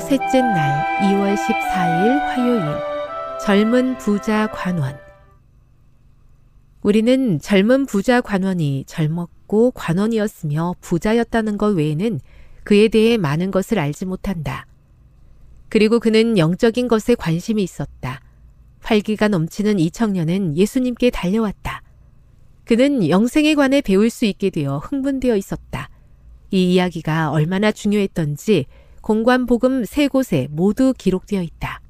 [0.00, 2.62] 셋째 날 2월 14일 화요일
[3.40, 4.98] 젊은 부자 관원
[6.82, 12.20] 우리는 젊은 부자 관원이 젊었고 관원이었으며 부자였다는 것 외에는
[12.62, 14.66] 그에 대해 많은 것을 알지 못한다.
[15.68, 18.20] 그리고 그는 영적인 것에 관심이 있었다.
[18.80, 21.82] 활기가 넘치는 이 청년은 예수님께 달려왔다.
[22.64, 25.88] 그는 영생에 관해 배울 수 있게 되어 흥분되어 있었다.
[26.50, 28.66] 이 이야기가 얼마나 중요했던지
[29.04, 31.80] 공관복음 세 곳에 모두 기록되어 있다.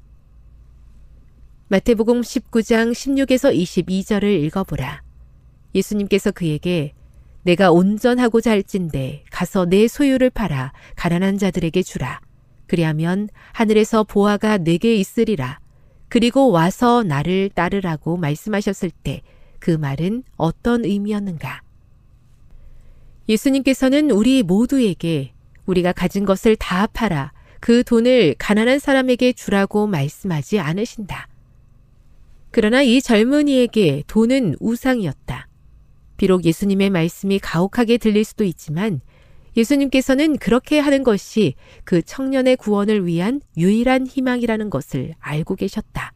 [1.69, 5.01] 마태복음 19장 16에서 22절을 읽어보라.
[5.73, 6.93] 예수님께서 그에게
[7.43, 12.19] 내가 온전하고자 할진대 가서 내 소유를 팔아 가난한 자들에게 주라.
[12.67, 15.59] 그리하면 하늘에서 보아가 내게 있으리라.
[16.09, 19.21] 그리고 와서 나를 따르라고 말씀하셨을 때
[19.65, 21.61] 그 말은 어떤 의미였는가?
[23.27, 25.33] 예수님께서는 우리 모두에게
[25.65, 31.27] 우리가 가진 것을 다 팔아 그 돈을 가난한 사람에게 주라고 말씀하지 않으신다.
[32.51, 35.47] 그러나 이 젊은이에게 돈은 우상이었다.
[36.17, 39.01] 비록 예수님의 말씀이 가혹하게 들릴 수도 있지만
[39.57, 46.13] 예수님께서는 그렇게 하는 것이 그 청년의 구원을 위한 유일한 희망이라는 것을 알고 계셨다.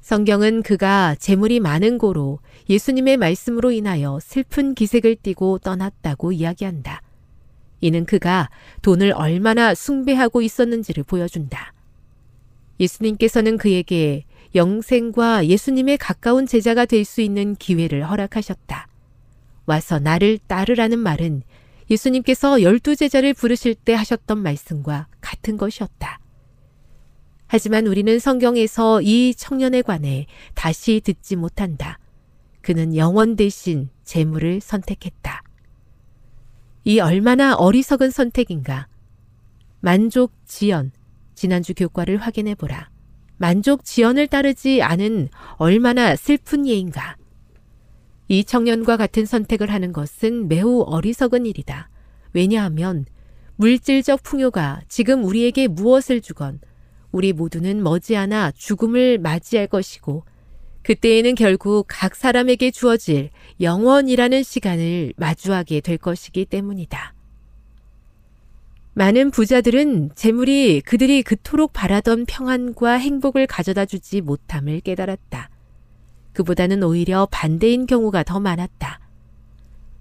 [0.00, 2.38] 성경은 그가 재물이 많은 고로
[2.70, 7.02] 예수님의 말씀으로 인하여 슬픈 기색을 띠고 떠났다고 이야기한다.
[7.80, 8.50] 이는 그가
[8.82, 11.72] 돈을 얼마나 숭배하고 있었는지를 보여준다.
[12.80, 14.24] 예수님께서는 그에게
[14.54, 18.88] 영생과 예수님의 가까운 제자가 될 수 있는 기회를 허락하셨다.
[19.66, 21.42] 와서 나를 따르라는 말은
[21.90, 26.20] 예수님께서 열두 제자를 부르실 때 하셨던 말씀과 같은 것이었다.
[27.46, 31.98] 하지만 우리는 성경에서 이 청년에 관해 다시 듣지 못한다.
[32.60, 35.42] 그는 영원 대신 재물을 선택했다.
[36.84, 38.88] 이 얼마나 어리석은 선택인가.
[39.80, 40.92] 만족 지연.
[41.34, 42.90] 지난주 교과를 확인해 보라.
[43.36, 47.16] 만족 지연을 따르지 않은 얼마나 슬픈 예인가.
[48.26, 51.88] 이 청년과 같은 선택을 하는 것은 매우 어리석은 일이다.
[52.32, 53.06] 왜냐하면
[53.56, 56.60] 물질적 풍요가 지금 우리에게 무엇을 주건
[57.10, 60.24] 우리 모두는 머지않아 죽음을 맞이할 것이고
[60.82, 63.30] 그때에는 결국 각 사람에게 주어질
[63.60, 67.14] 영원이라는 시간을 마주하게 될 것이기 때문이다.
[68.94, 75.50] 많은 부자들은 재물이 그들이 그토록 바라던 평안과 행복을 가져다 주지 못함을 깨달았다.
[76.32, 79.00] 그보다는 오히려 반대인 경우가 더 많았다.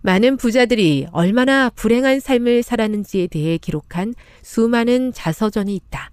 [0.02, 6.12] 많은 부자들이 얼마나 불행한 삶을 살았는지에 대해 기록한 수많은 자서전이 있다.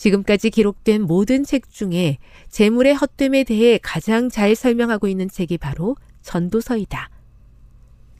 [0.00, 2.16] 지금까지 기록된 모든 책 중에
[2.48, 7.10] 재물의 헛됨에 대해 가장 잘 설명하고 있는 책이 바로 전도서이다.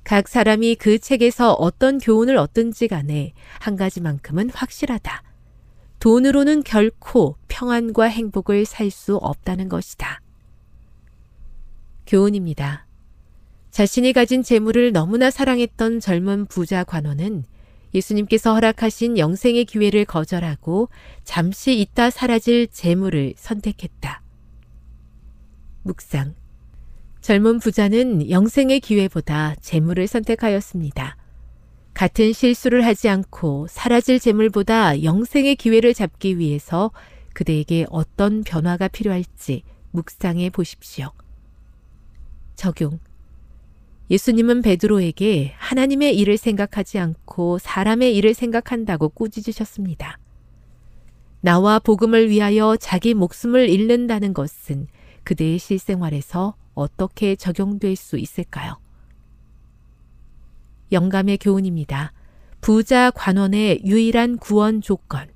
[0.04, 5.22] 각 사람이 그 책에서 어떤 교훈을 얻든지 간에 한 가지만큼은 확실하다.
[6.00, 10.20] 돈으로는 결코 평안과 행복을 살 수 없다는 것이다.
[12.06, 12.86] 교훈입니다.
[13.70, 17.44] 자신이 가진 재물을 너무나 사랑했던 젊은 부자 관원은
[17.94, 20.88] 예수님께서 허락하신 영생의 기회를 거절하고
[21.24, 24.22] 잠시 있다 사라질 재물을 선택했다.
[25.82, 26.34] 묵상.
[27.20, 31.16] 젊은 부자는 영생의 기회보다 재물을 선택하였습니다.
[31.92, 36.90] 같은 실수를 하지 않고 사라질 재물보다 영생의 기회를 잡기 위해서
[37.34, 41.10] 그대에게 어떤 변화가 필요할지 묵상해 보십시오.
[42.56, 43.00] 적용.
[44.10, 50.18] 예수님은 베드로에게 하나님의 일을 생각하지 않고 사람의 일을 생각한다고 꾸짖으셨습니다.
[51.40, 54.88] 나와 복음을 위하여 자기 목숨을 잃는다는 것은
[55.22, 58.80] 그대의 실생활에서 어떻게 적용될 수 있을까요?
[60.90, 62.12] 영감의 교훈입니다.
[62.60, 65.28] 부자 관원의 유일한 구원 조건.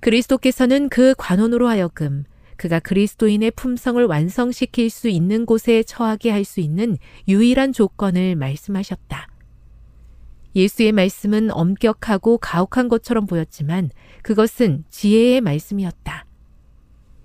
[0.00, 2.24] 그리스도께서는 그 관원으로 하여금
[2.56, 6.96] 그가 그리스도인의 품성을 완성시킬 수 있는 곳에 처하게 할 수 있는
[7.28, 9.28] 유일한 조건을 말씀하셨다.
[10.54, 13.90] 예수의 말씀은 엄격하고 가혹한 것처럼 보였지만
[14.22, 16.24] 그것은 지혜의 말씀이었다.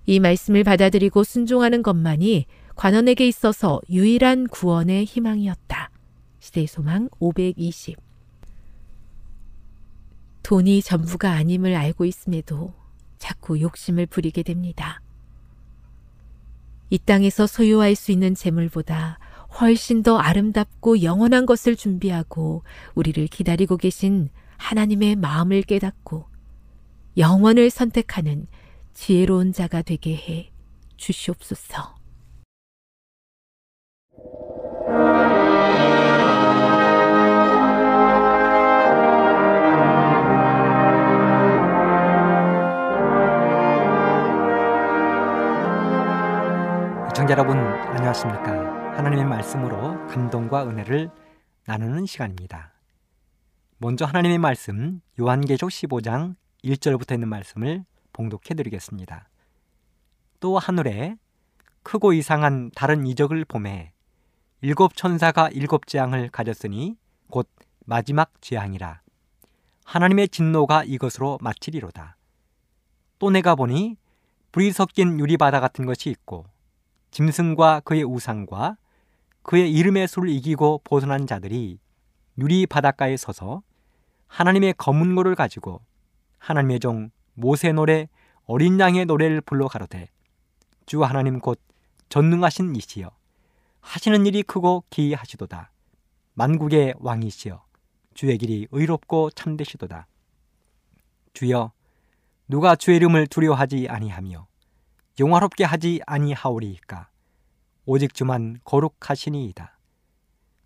[0.05, 2.45] 이 말씀을 받아들이고 순종하는 것만이
[2.75, 5.91] 관원에게 있어서 유일한 구원의 희망이었다.
[6.39, 7.97] 시대의 소망 520
[10.43, 12.73] 돈이 전부가 아님을 알고 있음에도
[13.19, 15.01] 자꾸 욕심을 부리게 됩니다.
[16.91, 19.17] 이 땅에서 소유할 수 있는 재물보다
[19.59, 22.63] 훨씬 더 아름답고 영원한 것을 준비하고
[22.95, 26.25] 우리를 기다리고 계신 하나님의 마음을 깨닫고
[27.17, 28.45] 영원을 선택하는
[28.93, 30.51] 지혜로운 자가 되게 해
[30.97, 31.95] 주시옵소서.
[47.31, 48.97] 시청자 여러분 안녕하십니까?
[48.97, 51.09] 하나님의 말씀으로 감동과 은혜를
[51.65, 52.73] 나누는 시간입니다.
[53.77, 56.35] 먼저 하나님의 말씀 요한계시록 15장
[56.65, 59.29] 1절부터 있는 말씀을 봉독해 드리겠습니다.
[60.41, 61.15] 또 하늘에
[61.83, 63.93] 크고 이상한 다른 이적을 보매
[64.59, 66.97] 일곱 천사가 일곱 재앙을 가졌으니
[67.29, 67.47] 곧
[67.85, 68.99] 마지막 재앙이라.
[69.85, 72.17] 하나님의 진노가 이것으로 마치리로다.
[73.19, 73.95] 또 내가 보니
[74.51, 76.45] 불이 섞인 유리바다 같은 것이 있고
[77.11, 78.77] 짐승과 그의 우상과
[79.43, 81.79] 그의 이름의 수를 이기고 보존한 자들이
[82.37, 83.61] 유리 바닷가에 서서
[84.27, 85.81] 하나님의 검은 고를 가지고
[86.39, 88.07] 하나님의 종 모세 노래
[88.45, 90.09] 어린 양의 노래를 불러 가로되
[90.85, 91.59] 주 하나님 곧
[92.09, 93.11] 전능하신 이시여
[93.81, 95.71] 하시는 일이 크고 기이하시도다.
[96.33, 97.63] 만국의 왕이시여
[98.13, 100.07] 주의 길이 의롭고 참되시도다.
[101.33, 101.71] 주여
[102.47, 104.47] 누가 주의 이름을 두려워하지 아니하며
[105.19, 107.09] 영화롭게 하지 아니하오리이까
[107.85, 109.77] 오직 주만 거룩하시니이다.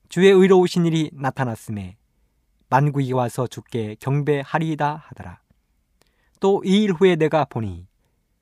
[0.09, 1.97] 주의 의로우신 일이 나타났음에
[2.69, 5.39] 만국이 와서 주께 경배하리이다 하더라.
[6.39, 7.87] 또 이 일 후에 내가 보니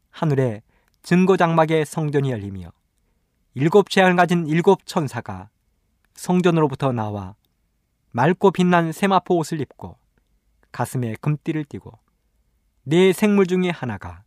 [0.09, 0.61] 하늘에
[1.03, 2.71] 증거장막의 성전이 열리며
[3.53, 5.49] 일곱 재앙을 가진 일곱 천사가
[6.15, 7.35] 성전으로부터 나와
[8.11, 9.97] 맑고 빛난 세마포 옷을 입고
[10.71, 11.97] 가슴에 금띠를 띠고
[12.83, 14.23] 네 생물 중에 하나가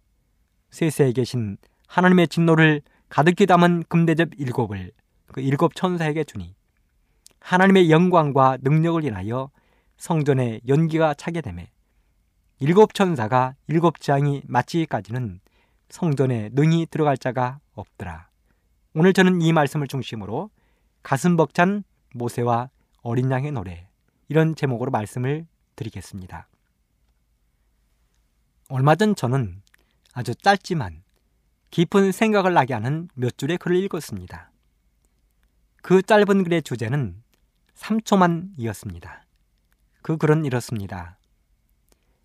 [0.71, 1.57] 세세에 계신
[1.89, 4.93] 하나님의 진노를 가득히 담은 금대접 일곱을
[5.33, 6.55] 그 일곱 천사에게 주니
[7.41, 9.51] 하나님의 영광과 능력을 인하여
[9.97, 11.71] 성전에 연기가 차게 되매
[12.59, 15.41] 일곱 천사가 일곱 장이 마치기까지는
[15.89, 18.29] 성전에 능히 들어갈 자가 없더라.
[18.95, 20.51] 오늘 저는 이 말씀을 중심으로
[21.03, 22.71] 가슴 벅찬 모세와
[23.03, 23.89] 어린 양의 노래
[24.29, 25.47] 이런 제목으로 말씀을
[25.77, 26.49] 드리겠습니다.
[28.69, 29.63] 얼마 전 저는
[30.17, 31.03] 아주 짧지만
[31.71, 34.51] 깊은 생각을 나게 하는 몇 줄의 글을 읽었습니다.
[35.83, 37.23] 그 짧은 글의 주제는
[37.75, 39.11] 3초만이었습니다.
[40.01, 41.19] 그 글은 이렇습니다.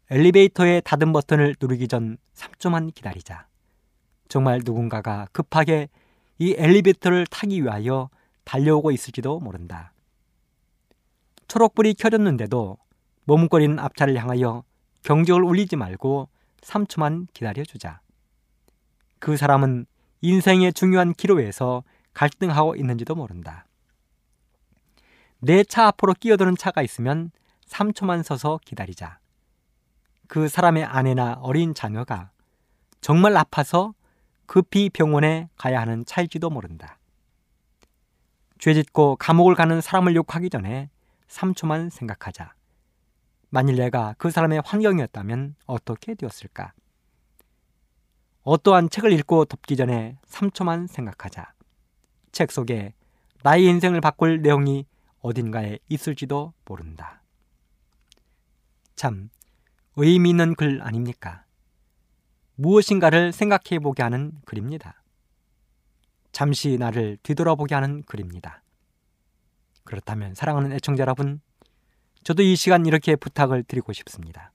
[0.09, 3.47] 엘리베이터의 닫은 버튼을 누르기 전 3초만 기다리자.
[4.29, 5.89] 정말 누군가가 급하게
[6.39, 8.09] 이 엘리베이터를 타기 위하여
[8.45, 9.91] 달려오고 있을지도 모른다.
[11.49, 12.77] 초록불이 켜졌는데도
[13.25, 14.63] 머뭇거리는 앞차를 향하여
[15.03, 16.29] 경적을 울리지 말고
[16.61, 18.01] 3초만 기다려주자.
[19.19, 19.85] 그 사람은
[20.21, 23.65] 인생의 중요한 기로에서 갈등하고 있는지도 모른다.
[25.39, 27.31] 내 차 앞으로 끼어드는 차가 있으면
[27.67, 29.19] 3초만 서서 기다리자.
[30.27, 32.31] 그 사람의 아내나 어린 자녀가
[33.01, 33.93] 정말 아파서
[34.45, 36.99] 급히 병원에 가야 하는 차일지도 모른다.
[38.59, 40.89] 죄 짓고 감옥을 가는 사람을 욕하기 전에
[41.27, 42.53] 3초만 생각하자.
[43.51, 46.71] 만일 내가 그 사람의 환경이었다면 어떻게 되었을까?
[48.43, 51.53] 어떠한 책을 읽고 덮기 전에 3초만 생각하자.
[52.31, 52.93] 책 속에
[53.43, 54.85] 나의 인생을 바꿀 내용이
[55.19, 57.21] 어딘가에 있을지도 모른다.
[58.95, 59.29] 참,
[59.97, 61.43] 의미 있는 글 아닙니까?
[62.55, 65.03] 무엇인가를 생각해 보게 하는 글입니다.
[66.31, 68.63] 잠시 나를 뒤돌아보게 하는 글입니다.
[69.83, 71.41] 그렇다면 사랑하는 애청자 여러분,
[72.23, 74.51] 저도 이 시간 이렇게 부탁을 드리고 싶습니다.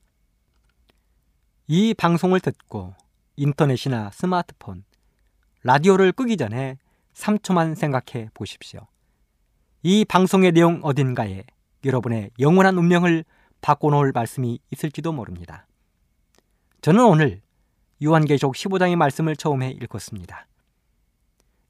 [1.66, 2.94] 이 방송을 듣고
[3.36, 4.84] 인터넷이나 스마트폰,
[5.62, 6.78] 라디오를 끄기 전에
[7.14, 8.86] 3초만 생각해 보십시오.
[9.82, 11.44] 이 방송의 내용 어딘가에
[11.84, 13.24] 여러분의 영원한 운명을
[13.60, 15.66] 바꿔놓을 말씀이 있을지도 모릅니다.
[16.82, 17.40] 저는 오늘
[18.04, 20.46] 요한계시록 15장의 말씀을 처음에 읽었습니다.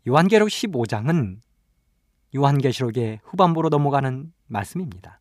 [0.06, 1.40] 요한계시록 15장은
[2.34, 5.20] 요한계시록의 후반부로 넘어가는 말씀입니다.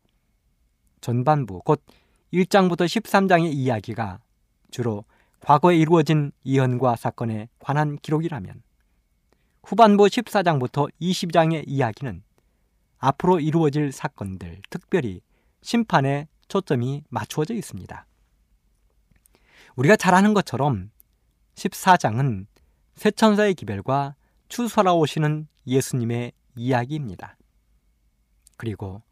[1.06, 1.86] 전반부 곧
[2.34, 4.22] 1장부터 13장의 이야기가
[4.72, 5.06] 주로
[5.40, 8.64] 과거에 이루어진 이현과 사건에 관한 기록이라면
[9.64, 12.24] 후반부 14장부터 20장의 이야기는
[12.98, 15.22] 앞으로 이루어질 사건들, 특별히
[15.62, 18.08] 심판에 초점이 맞추어져 있습니다.
[19.76, 20.90] 우리가 잘 아는 것처럼
[21.54, 22.48] 14장은
[22.96, 24.16] 세천사의 기별과
[24.48, 27.38] 추수하러 오시는 예수님의 이야기입니다.
[28.58, 29.04] 그리고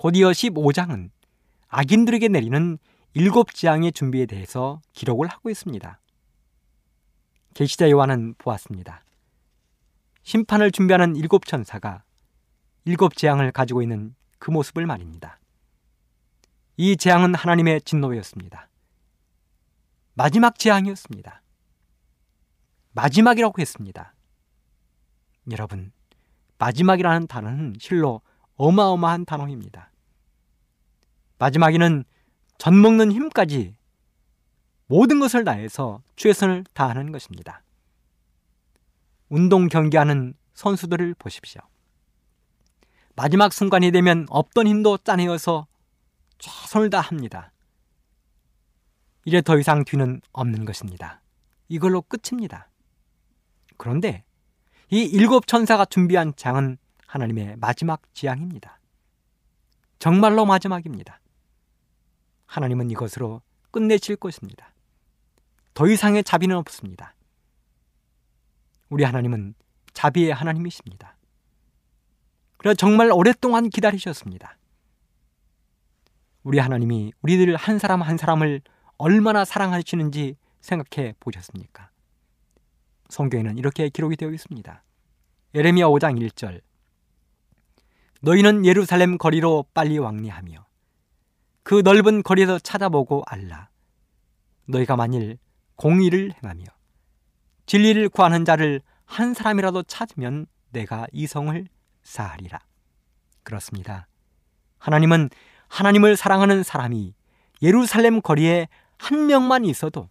[0.00, 1.10] 곧이어 15장은
[1.68, 2.78] 악인들에게 내리는
[3.12, 6.00] 일곱 재앙의 준비에 대해서 기록을 하고 있습니다.
[7.52, 9.04] 계시자 요한은 보았습니다.
[10.22, 12.02] 심판을 준비하는 일곱 천사가
[12.86, 15.38] 일곱 재앙을 가지고 있는 그 모습을 말입니다.
[16.78, 18.70] 이 재앙은 하나님의 진노였습니다.
[20.14, 21.42] 마지막 재앙이었습니다.
[22.92, 24.14] 마지막이라고 했습니다.
[25.50, 25.92] 여러분,
[26.56, 28.22] 마지막이라는 단어는 실로
[28.56, 29.89] 어마어마한 단어입니다.
[31.40, 32.04] 마지막에는
[32.58, 33.74] 젖 먹는 힘까지
[34.86, 37.62] 모든 것을 다해서 최선을 다하는 것입니다.
[39.30, 41.62] 운동 경기하는 선수들을 보십시오.
[43.16, 45.66] 마지막 순간이 되면 없던 힘도 짜내어서
[46.38, 47.52] 최선을 다합니다.
[49.24, 51.22] 이제 더 이상 뒤는 없는 것입니다.
[51.68, 52.68] 이걸로 끝입니다.
[53.78, 54.24] 그런데
[54.90, 58.78] 이 일곱 천사가 준비한 장은 하나님의 마지막 지향입니다.
[59.98, 61.19] 정말로 마지막입니다.
[62.50, 64.72] 하나님은 이것으로 끝내실 것입니다.
[65.72, 67.14] 더 이상의 자비는 없습니다.
[68.88, 69.54] 우리 하나님은
[69.92, 71.16] 자비의 하나님이십니다.
[72.56, 74.58] 그래서 정말 오랫동안 기다리셨습니다.
[76.42, 78.62] 우리 하나님이 우리들 한 사람 한 사람을
[78.98, 81.90] 얼마나 사랑하시는지 생각해 보셨습니까?
[83.10, 84.82] 성경에는 이렇게 기록이 되어 있습니다.
[85.54, 86.60] 예레미야 5장 1절
[88.22, 90.69] 너희는 예루살렘 거리로 빨리 왕래하며
[91.70, 93.68] 그 넓은 거리에서 찾아보고 알라.
[94.64, 95.38] 너희가 만일
[95.76, 96.64] 공의를 행하며
[97.66, 101.64] 진리를 구하는 자를 한 사람이라도 찾으면 내가 이 성을
[102.02, 102.58] 사하리라.
[103.44, 104.08] 그렇습니다.
[104.78, 105.30] 하나님은
[105.68, 107.14] 하나님을 사랑하는 사람이
[107.62, 108.66] 예루살렘 거리에
[108.98, 110.10] 한 명만 있어도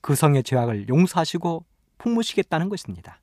[0.00, 1.66] 그 성의 죄악을 용서하시고
[1.98, 3.20] 풍무시겠다는 것입니다.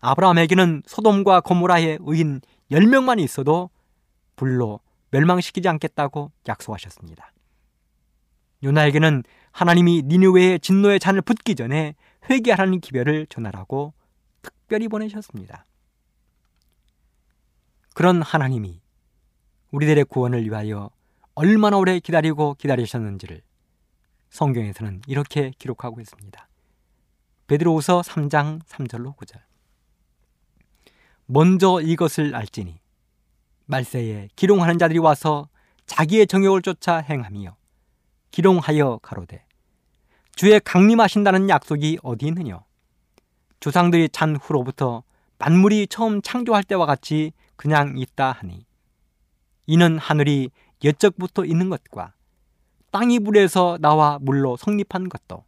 [0.00, 2.40] 아브라함에게는 소돔과 고모라의 의인
[2.72, 3.70] 10명만 있어도
[4.34, 7.32] 불로 멸망시키지 않겠다고 약속하셨습니다.
[8.62, 9.22] 요나에게는
[9.52, 11.94] 하나님이 니느웨의 진노의 잔을 붓기 전에
[12.28, 13.94] 회개하라는 기별을 전하라고
[14.42, 15.64] 특별히 보내셨습니다.
[17.94, 18.80] 그런 하나님이
[19.70, 20.90] 우리들의 구원을 위하여
[21.34, 23.42] 얼마나 오래 기다리고 기다리셨는지를
[24.30, 26.48] 성경에서는 이렇게 기록하고 있습니다.
[27.46, 29.40] 베드로후서 3장 3절로 9절.
[31.26, 32.80] 먼저 이것을 알지니
[33.66, 35.48] 말세에 기롱하는 자들이 와서
[35.86, 37.56] 자기의 정욕을 쫓아 행하며
[38.30, 39.44] 기롱하여 가로되
[40.34, 42.60] 주의 강림하신다는 약속이 어디 있느냐
[43.60, 45.02] 조상들이 찬 후로부터
[45.38, 48.64] 만물이 처음 창조할 때와 같이 그냥 있다 하니
[49.66, 50.50] 이는 하늘이
[50.84, 52.12] 옛적부터 있는 것과
[52.90, 55.44] 땅이 불에서 나와 물로 성립한 것도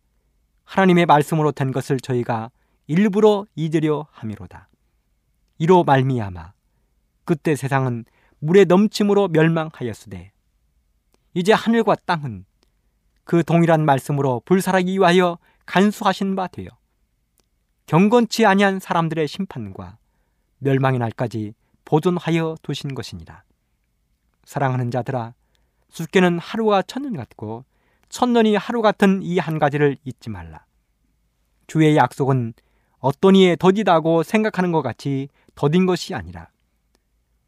[0.64, 2.50] 하나님의 말씀으로 된 것을 저희가
[2.86, 4.68] 일부러 잊으려 함이로다.
[5.58, 6.52] 이로 말미암아
[7.28, 8.06] 그때 세상은
[8.38, 10.32] 물의 넘침으로 멸망하였으되
[11.34, 12.46] 이제 하늘과 땅은
[13.24, 16.70] 그 동일한 말씀으로 불살하기 위하여 간수하신 바 되어
[17.84, 19.98] 경건치 아니한 사람들의 심판과
[20.60, 21.52] 멸망의 날까지
[21.84, 23.42] 보존하여 두신 것이니라.
[24.44, 25.34] 사랑하는 자들아
[25.90, 27.66] 수께는 하루가 천년 같고
[28.08, 30.64] 천년이 하루 같은 이 한 가지를 잊지 말라.
[31.66, 32.54] 주의 약속은
[33.00, 36.48] 어떤 이에 더디다고 생각하는 것 같이 더딘 것이 아니라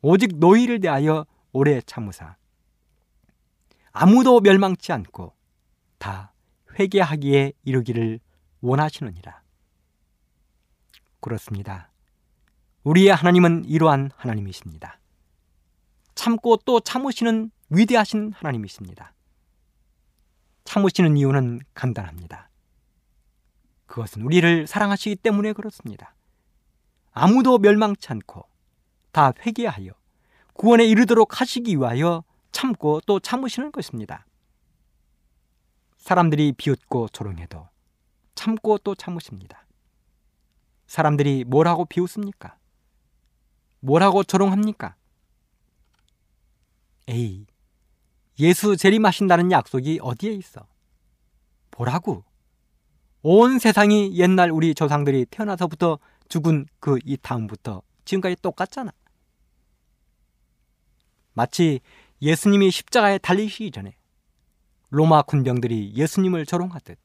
[0.03, 2.37] 오직 너희를 대하여 오래 참으사
[3.93, 5.35] 아무도 멸망치 않고
[5.99, 6.33] 다
[6.79, 8.21] 회개하기에 이르기를
[8.61, 9.43] 원하시느니라.
[11.21, 11.91] 그렇습니다.
[12.85, 15.01] 우리의 하나님은 이러한 하나님이십니다.
[16.15, 19.13] 참고 또 참으시는 위대하신 하나님이십니다.
[20.65, 22.49] 참으시는 이유는 간단합니다.
[23.87, 26.15] 그것은 우리를 사랑하시기 때문에 그렇습니다.
[27.13, 28.50] 아무도 멸망치 않고
[29.13, 29.93] 다 회개하여
[30.55, 34.27] 구원에 이르도록 하시기 위하여 참고 또 참으시는 것입니다.
[35.97, 37.69] 사람들이 비웃고 조롱해도
[38.35, 39.67] 참고 또 참으십니다.
[40.87, 42.57] 사람들이 뭐라고 비웃습니까?
[43.81, 44.97] 뭐라고 조롱합니까?
[47.09, 47.47] 에이,
[48.39, 50.67] 예수 재림하신다는 약속이 어디에 있어?
[51.71, 52.25] 보라고.
[53.23, 55.99] 온 세상이 옛날 우리 조상들이 태어나서부터
[56.29, 58.93] 죽은 그 이 다음부터 지금까지 똑같잖아.
[61.41, 61.81] 마치
[62.21, 63.97] 예수님이 십자가에 달리시기 전에
[64.91, 66.99] 로마 군병들이 예수님을 조롱하듯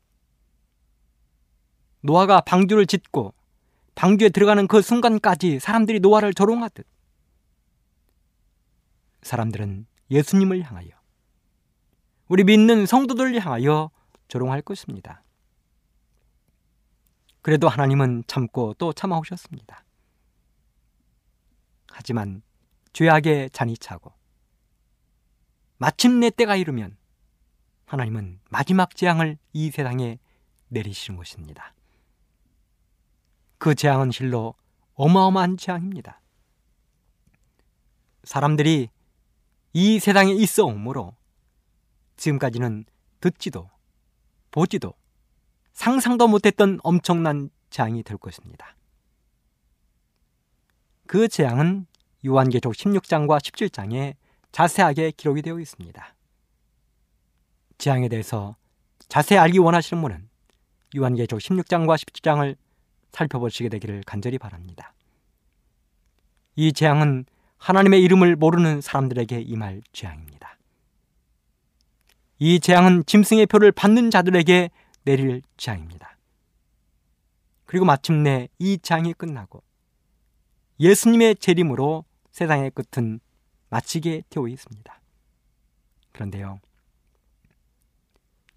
[2.01, 3.33] 노아가 방주를 짓고
[3.95, 6.85] 방주에 들어가는 그 순간까지 사람들이 노아를 조롱하듯
[9.21, 10.89] 사람들은 예수님을 향하여
[12.27, 13.89] 우리 믿는 성도들을 향하여
[14.27, 15.23] 조롱할 것입니다.
[17.41, 19.85] 그래도 하나님은 참고 또 참아오셨습니다.
[21.89, 22.41] 하지만
[22.95, 24.13] 죄악의 잔이 차고
[25.85, 26.97] 마침내 때가 이르면
[27.85, 30.17] 하나님은 마지막 재앙을 이 세상에
[30.69, 31.75] 내리시는 것입니다.
[33.59, 34.55] 그 재앙은 실로
[34.95, 36.21] 어마어마한 재앙입니다.
[38.23, 38.89] 사람들이
[39.73, 41.15] 이 세상에 있어 오므로
[42.17, 42.85] 지금까지는
[43.21, 43.69] 듣지도
[44.49, 44.95] 보지도
[45.73, 48.75] 상상도 못했던 엄청난 재앙이 될 것입니다.
[51.05, 51.85] 그 재앙은
[52.25, 54.15] 요한계적 16장과 17장에
[54.55, 56.15] 자세하게 기록이 되어 있습니다.
[57.77, 58.55] 재앙에 대해서
[59.09, 60.29] 자세히 알기 원하시는 분은
[60.95, 62.55] 요한계적 16장과 17장을
[63.11, 64.93] 살펴보시게 되기를 간절히 바랍니다.
[66.55, 67.25] 이 재앙은
[67.57, 70.57] 하나님의 이름을 모르는 사람들에게 임할 재앙입니다.
[72.39, 74.69] 이 재앙은 짐승의 표를 받는 자들에게
[75.03, 76.17] 내릴 재앙입니다.
[77.65, 79.61] 그리고 마침내 이 재앙이 끝나고
[80.79, 83.19] 예수님의 재림으로 세상의 끝은
[83.69, 85.01] 마치게 되어 있습니다.
[86.11, 86.59] 그런데요.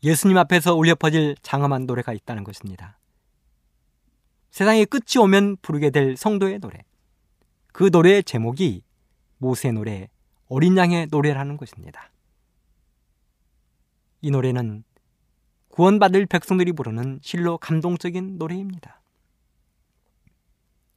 [0.03, 2.99] 예수님 앞에서 울려 퍼질 장엄한 노래가 있다는 것입니다.
[4.51, 6.85] 세상의 끝이 오면 부르게 될 성도의 노래.
[7.73, 8.83] 그 노래의 제목이
[9.39, 10.09] 모세 노래,
[10.49, 12.11] 어린 양의 노래라는 것입니다.
[14.21, 14.85] 이 노래는
[15.69, 19.01] 구원받을 백성들이 부르는 실로 감동적인 노래입니다.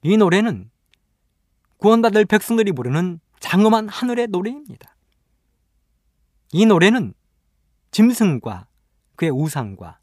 [0.04, 0.72] 이 노래는
[1.78, 4.96] 구원받을 백성들이 부르는 장엄한 하늘의 노래입니다.
[6.54, 7.14] 이 노래는
[7.92, 8.68] 짐승과
[9.16, 10.00] 그의 우상과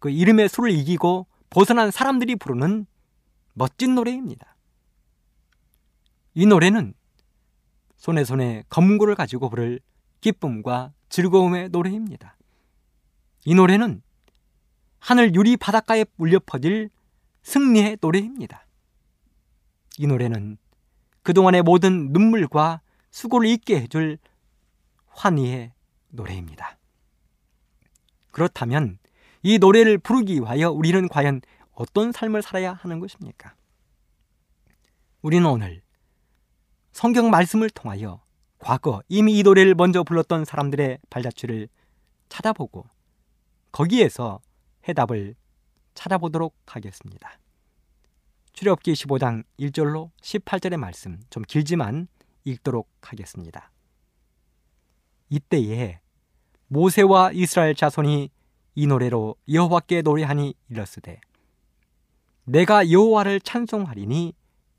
[0.00, 2.86] 그 이름의 수를 이기고 벗어난 사람들이 부르는
[3.52, 4.56] 멋진 노래입니다.
[6.34, 6.94] 이 노래는
[7.96, 9.80] 손에 손에 검구를 가지고 부를
[10.20, 12.36] 기쁨과 즐거움의 노래입니다.
[13.44, 14.02] 이 노래는
[14.98, 16.90] 하늘 유리 바닷가에 울려 퍼질
[17.42, 18.66] 승리의 노래입니다.
[19.98, 20.58] 이 노래는
[21.26, 24.16] 그동안의 모든 눈물과 수고를 잊게 해줄
[25.08, 25.72] 환희의
[26.10, 26.78] 노래입니다.
[28.30, 28.98] 그렇다면
[29.42, 31.40] 이 노래를 부르기 위하여 우리는 과연
[31.72, 33.56] 어떤 삶을 살아야 하는 것입니까?
[35.20, 35.82] 우리는 오늘
[36.92, 38.22] 성경 말씀을 통하여
[38.60, 41.66] 과거 이미 이 노래를 먼저 불렀던 사람들의 발자취를
[42.28, 42.86] 찾아보고
[43.72, 44.40] 거기에서
[44.88, 45.34] 해답을
[45.94, 47.36] 찾아보도록 하겠습니다.
[48.56, 52.08] 출애굽기 15장 1절로 18절의 말씀 좀 길지만
[52.44, 53.70] 읽도록 하겠습니다.
[55.28, 56.00] 이때에
[56.68, 58.30] 모세와 이스라엘 자손이
[58.76, 61.20] 이 노래로 여호와께 노래하니 이르스되
[62.44, 64.32] 내가 여호와를 찬송하리니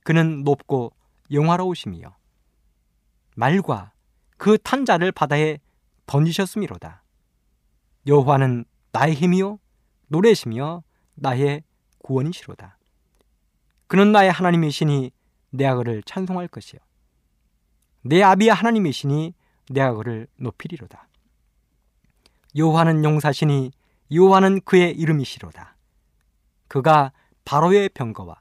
[0.04, 0.92] 그는 높고
[1.32, 2.16] 영화로우심이요
[3.36, 3.92] 말과
[4.38, 5.60] 그 탄자를 바다에
[6.08, 7.04] 던지셨음이로다
[8.08, 9.60] 여호와는 나의 힘이요
[10.08, 11.62] 노래시며 나의
[12.00, 12.77] 구원이시로다
[13.88, 15.12] 그는 나의 하나님이시니
[15.52, 16.80] 내가 그를 찬송할 것이요.
[18.02, 19.34] 내 아비의 하나님이시니
[19.69, 21.08] 내가 그를 높이리로다.
[22.58, 23.71] 요호와는 용사시니
[24.13, 25.76] 요호와는 그의 이름이시로다.
[26.67, 27.12] 그가
[27.45, 28.36] 바로의 병거와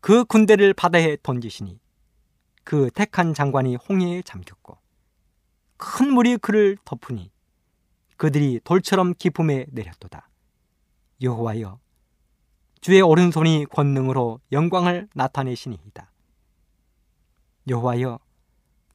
[0.00, 1.80] 그 군대를 바다에 던지시니
[2.64, 4.78] 그 택한 장관이 홍해에 잠겼고
[5.76, 7.30] 큰 물이 그를 덮으니
[8.16, 10.28] 그들이 돌처럼 기품에 내렸도다.
[11.22, 11.78] 여호와여
[12.80, 16.10] 주의 오른손이 권능으로 영광을 나타내시니이다.
[17.68, 18.18] 여호와여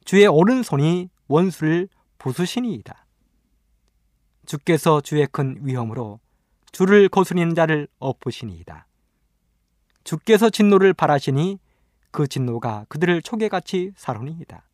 [0.04, 3.06] 주의 오른손이 원수를 부수시니이다.
[4.46, 6.20] 주께서 주의 큰 위험으로
[6.72, 8.86] 주를 거스리는 자를 엎으시니이다.
[10.02, 11.58] 주께서 진노를 바라시니
[12.10, 14.68] 그 진노가 그들을 초계같이 사르니이다.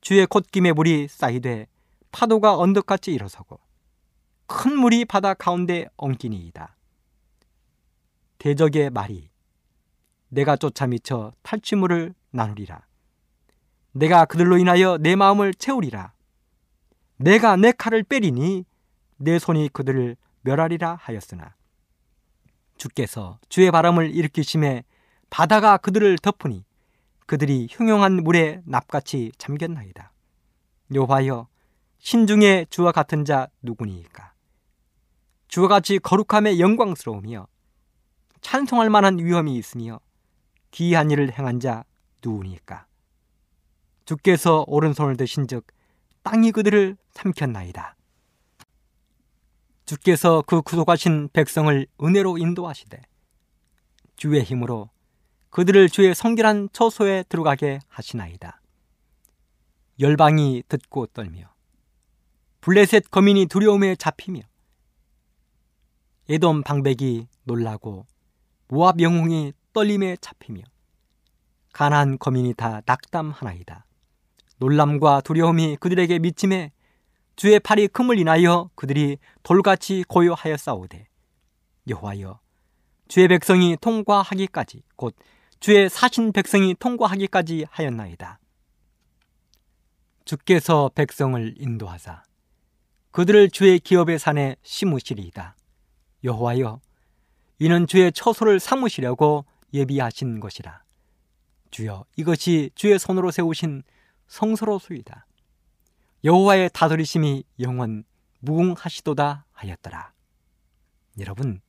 [0.00, 1.66] 주의 콧김에 물이 쌓이되
[2.12, 3.58] 파도가 언덕같이 일어서고
[4.46, 6.73] 큰 물이 바다 가운데 엉키니이다.
[8.38, 9.28] 대적의 말이
[10.28, 12.86] 내가 쫓아 미쳐 탈취물을 나누리라.
[13.92, 16.12] 내가 그들로 인하여 내 마음을 채우리라.
[17.16, 18.64] 내가 내 칼을 빼리니
[19.16, 21.54] 내 손이 그들을 멸하리라 하였으나
[22.76, 24.84] 주께서 주의 바람을 일으키심에
[25.30, 26.64] 바다가 그들을 덮으니
[27.26, 30.12] 그들이 흉용한 물에 납같이 잠겼나이다.
[30.92, 31.48] 여호와여
[31.98, 34.34] 신중에 주와 같은 자 누구니이까?
[35.48, 37.46] 주와 같이 거룩함에 영광스러우며
[38.44, 39.98] 찬송할 만한 위험이 있으며
[40.70, 41.84] 기이한 일을 행한 자
[42.22, 42.86] 누구니까?
[44.04, 45.66] 주께서 오른손을 드신즉
[46.22, 47.96] 땅이 그들을 삼켰나이다.
[49.86, 53.00] 주께서 그 구속하신 백성을 은혜로 인도하시되
[54.16, 54.90] 주의 힘으로
[55.48, 58.60] 그들을 주의 성결한 처소에 들어가게 하시나이다.
[60.00, 61.50] 열방이 듣고 떨며
[62.60, 64.42] 블레셋 거민이 두려움에 잡히며
[66.28, 68.06] 에돔 방백이 놀라고
[68.74, 70.64] 모압 영웅이 떨림에 잡히며
[71.72, 73.86] 가난 거민이 다 낙담하나이다.
[74.58, 76.72] 놀람과 두려움이 그들에게 미침해
[77.36, 81.06] 주의 팔이 금을 인하여 그들이 돌같이 고요하여 싸우되
[81.88, 82.40] 여호와여
[83.06, 85.14] 주의 백성이 통과하기까지 곧
[85.60, 88.40] 주의 사신 백성이 통과하기까지 하였나이다.
[90.24, 92.24] 주께서 백성을 인도하사
[93.12, 95.54] 그들을 주의 기업의 산에 심으시리이다.
[96.24, 96.80] 여호와여
[97.58, 100.82] 이는 주의 처소를 삼으시려고 예비하신 것이라.
[101.70, 103.82] 주여 이것이 주의 손으로 세우신
[104.26, 105.26] 성소로수이다.
[106.24, 108.04] 여호와의 다스리심이 영원
[108.40, 110.12] 무궁하시도다 하였더라.
[111.18, 111.60] 여러분,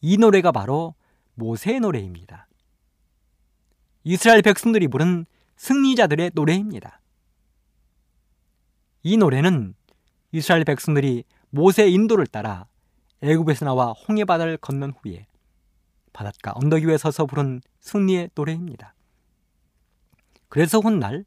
[0.00, 0.94] 이 노래가 바로
[1.34, 2.48] 모세의 노래입니다.
[4.04, 7.00] 이스라엘 백성들이 부른 승리자들의 노래입니다.
[9.02, 9.74] 이 노래는
[10.32, 12.66] 이스라엘 백성들이 모세의 인도를 따라
[13.26, 15.26] 애굽에서 나와 홍해 바다를 건넌 후에
[16.12, 18.94] 바닷가 언덕 위에 서서 부른 승리의 노래입니다.
[20.48, 21.24] 그래서 훗날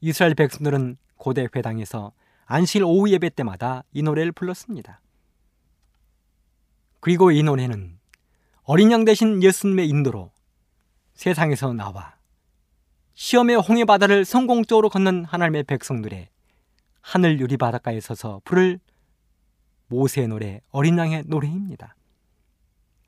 [0.00, 2.12] 이스라엘 백성들은 고대 회당에서
[2.44, 5.00] 안실 오후 예배 때마다 이 노래를 불렀습니다.
[7.00, 7.98] 그리고 이 노래는
[8.62, 10.30] 어린 양 대신 예수님의 인도로
[11.14, 12.14] 세상에서 나와
[13.14, 16.28] 시험의 홍해 바다를 성공적으로 건넌 하나님의 백성들의
[17.00, 18.78] 하늘 유리 바닷가에 서서 부를
[19.88, 21.94] 모세의 노래, 어린 양의 노래입니다.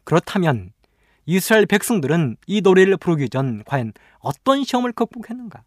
[0.04, 0.72] 그렇다면
[1.26, 5.62] 이스라엘 백성들은 이 노래를 부르기 전 과연 어떤 시험을 극복했는가?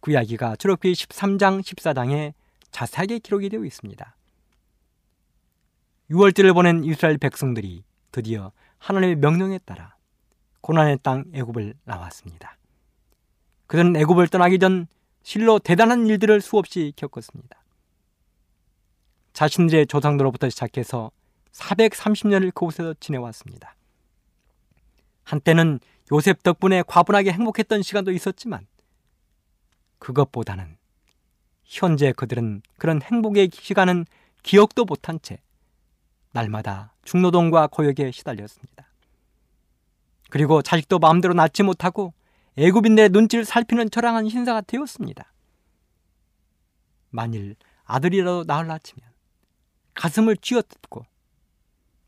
[0.00, 2.32] 그 이야기가 출애굽기 13장 14장에
[2.70, 4.16] 자세하게 기록이 되어 있습니다.
[6.10, 9.96] 6월절을 보낸 이스라엘 백성들이 드디어 하나님의 명령에 따라
[10.60, 12.56] 고난의 땅 애굽을 나왔습니다.
[13.66, 14.86] 그들은 애굽을 떠나기 전
[15.22, 17.56] 실로 대단한 일들을 수없이 겪었습니다.
[19.36, 21.10] 자신들의 조상들로부터 시작해서
[21.52, 23.76] 430년을 그곳에서 지내왔습니다.
[25.24, 25.78] 한때는
[26.10, 28.66] 요셉 덕분에 과분하게 행복했던 시간도 있었지만
[29.98, 30.78] 그것보다는
[31.64, 34.06] 현재 그들은 그런 행복의 시간은
[34.42, 35.38] 기억도 못한 채
[36.32, 38.88] 날마다 중노동과 고역에 시달렸습니다.
[40.30, 42.14] 그리고 자식도 마음대로 낳지 못하고
[42.56, 45.30] 애굽인들의 눈치를 살피는 처량한 신사가 되었습니다.
[47.10, 49.05] 만일 아들이라도 낳을라 치면
[49.96, 51.04] 가슴을 쥐어뜯고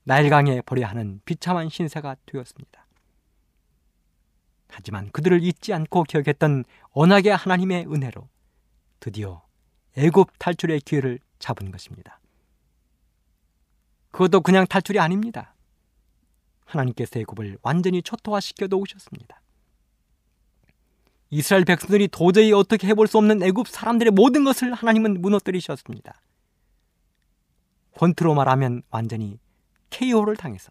[0.05, 2.87] 나일강에 버려야 하는 비참한 신세가 되었습니다.
[4.69, 8.29] 하지만 그들을 잊지 않고 기억했던 언약의 하나님의 은혜로
[9.01, 9.43] 드디어
[9.97, 12.21] 애굽 탈출의 기회를 잡은 것입니다.
[14.11, 15.55] 그것도 그냥 탈출이 아닙니다.
[16.65, 19.41] 하나님께서 애굽을 완전히 초토화시켜 놓으셨습니다.
[21.31, 26.21] 이스라엘 백성들이 도저히 어떻게 해볼 수 없는 애굽 사람들의 모든 것을 하나님은 무너뜨리셨습니다.
[27.99, 29.41] 권투로 말하면 완전히
[29.91, 30.71] KO를 당해서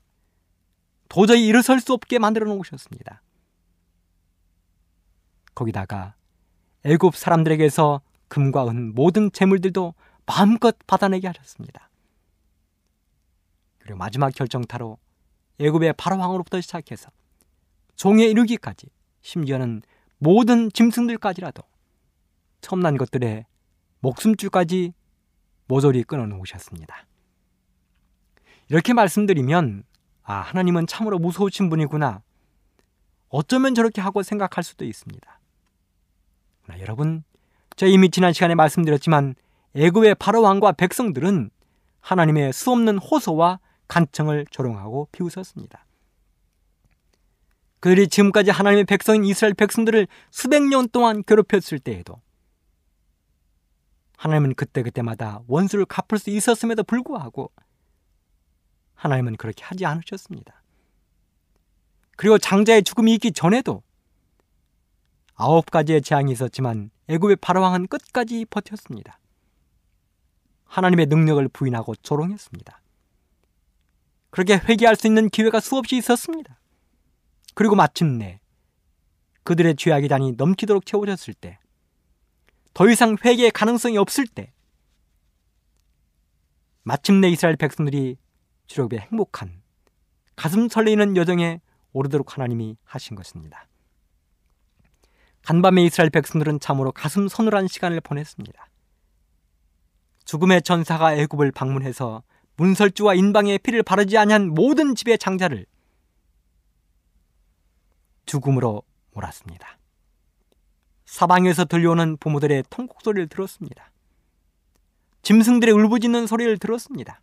[1.09, 3.21] 도저히 일어설 수 없게 만들어 놓으셨습니다.
[5.53, 6.15] 거기다가
[6.85, 9.93] 애굽 사람들에게서 금과 은 모든 재물들도
[10.25, 11.89] 마음껏 받아내게 하셨습니다.
[13.79, 14.97] 그리고 마지막 결정타로
[15.59, 17.09] 애굽의 바로 왕으로부터 시작해서
[17.97, 18.87] 종에 이르기까지
[19.19, 19.81] 심지어는
[20.17, 21.63] 모든 짐승들까지라도
[22.61, 23.45] 첨난 것들의
[23.99, 24.93] 목숨줄까지
[25.67, 27.06] 모조리 끊어 놓으셨습니다.
[28.69, 29.83] 이렇게 말씀드리면
[30.23, 32.21] 아 하나님은 참으로 무서우신 분이구나.
[33.29, 35.39] 어쩌면 저렇게 하고 생각할 수도 있습니다.
[36.63, 37.23] 그러나 여러분,
[37.75, 39.35] 제가 이미 지난 시간에 말씀드렸지만
[39.75, 41.49] 애굽의 바로 왕과 백성들은
[42.01, 45.85] 하나님의 수없는 호소와 간청을 조롱하고 비웃었습니다.
[47.79, 52.19] 그들이 지금까지 하나님의 백성인 이스라엘 백성들을 수백 년 동안 괴롭혔을 때에도
[54.17, 57.51] 하나님은 그때그때마다 원수를 갚을 수 있었음에도 불구하고
[58.97, 60.61] 하나님은 그렇게 하지 않으셨습니다.
[62.17, 63.83] 그리고 장자의 죽음이 있기 전에도
[65.35, 69.19] 아홉 가지의 재앙이 있었지만 애굽의 바로왕은 끝까지 버텼습니다.
[70.65, 72.81] 하나님의 능력을 부인하고 조롱했습니다.
[74.31, 76.59] 그렇게 회개할 수 있는 기회가 수없이 있었습니다.
[77.53, 78.39] 그리고 마침내
[79.43, 81.59] 그들의 죄악의 잔이 넘치도록 채워졌을 때,
[82.73, 84.51] 더 이상 회개의 가능성이 없을 때,
[86.83, 88.17] 마침내 이스라엘 백성들이
[88.67, 89.61] 주력의 행복한
[90.35, 91.61] 가슴 설레이는 여정에
[91.93, 93.67] 오르도록 하나님이 하신 것입니다.
[95.43, 98.67] 간밤에 이스라엘 백성들은 참으로 가슴 서늘한 시간을 보냈습니다.
[100.25, 102.21] 죽음의 전사가 애굽을 방문해서
[102.57, 105.65] 문설주와 인방의 피를 바르지 아니한 모든 집의 장자를
[108.25, 109.79] 죽음으로 몰았습니다.
[111.05, 113.91] 사방에서 들려오는 부모들의 통곡 소리를 들었습니다.
[115.21, 117.21] 짐승들의 울부짖는 소리를 들었습니다.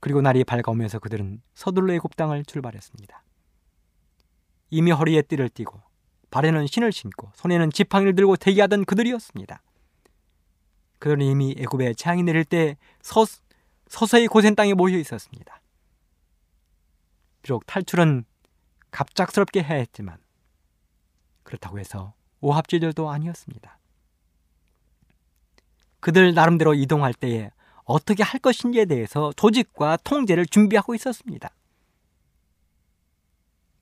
[0.00, 3.24] 그리고 날이 밝아오면서 그들은 서둘러 애굽 땅을 출발했습니다.
[4.70, 5.80] 이미 허리에 띠를 띠고
[6.30, 9.62] 발에는 신을 신고 손에는 지팡이를 들고 대기하던 그들이었습니다.
[10.98, 13.24] 그들은 이미 애굽에 재앙이 내릴 때 서,
[13.86, 15.60] 서서히 고센 땅에 모여 있었습니다.
[17.42, 18.24] 비록 탈출은
[18.90, 20.18] 갑작스럽게 해야 했지만
[21.42, 23.78] 그렇다고 해서 오합지졸도 아니었습니다.
[26.00, 27.50] 그들 나름대로 이동할 때에
[27.88, 31.50] 어떻게 할 것인지에 대해서 조직과 통제를 준비하고 있었습니다.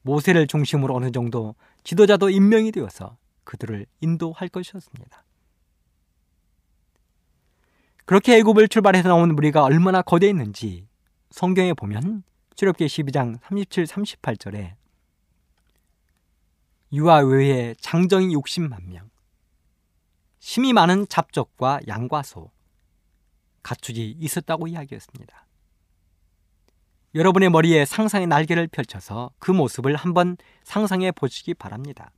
[0.02, 5.24] 모세를 중심으로 어느 정도 지도자도 임명이 되어서 그들을 인도할 것이었습니다.
[8.04, 10.86] 그렇게 애굽을 출발해서 나온 무리가 얼마나 거대했는지
[11.30, 12.22] 성경에 보면
[12.54, 14.74] 출애굽기 12장 37, 38절에
[16.92, 19.10] 유아 외에 장정이 60만 명,
[20.38, 22.52] 심이 많은 잡적과 양과 소,
[23.66, 25.44] 가축이 있었다고 이야기했습니다.
[27.16, 32.12] 여러분의 머리에 상상의 날개를 펼쳐서 그 모습을 한번 상상해 보시기 바랍니다.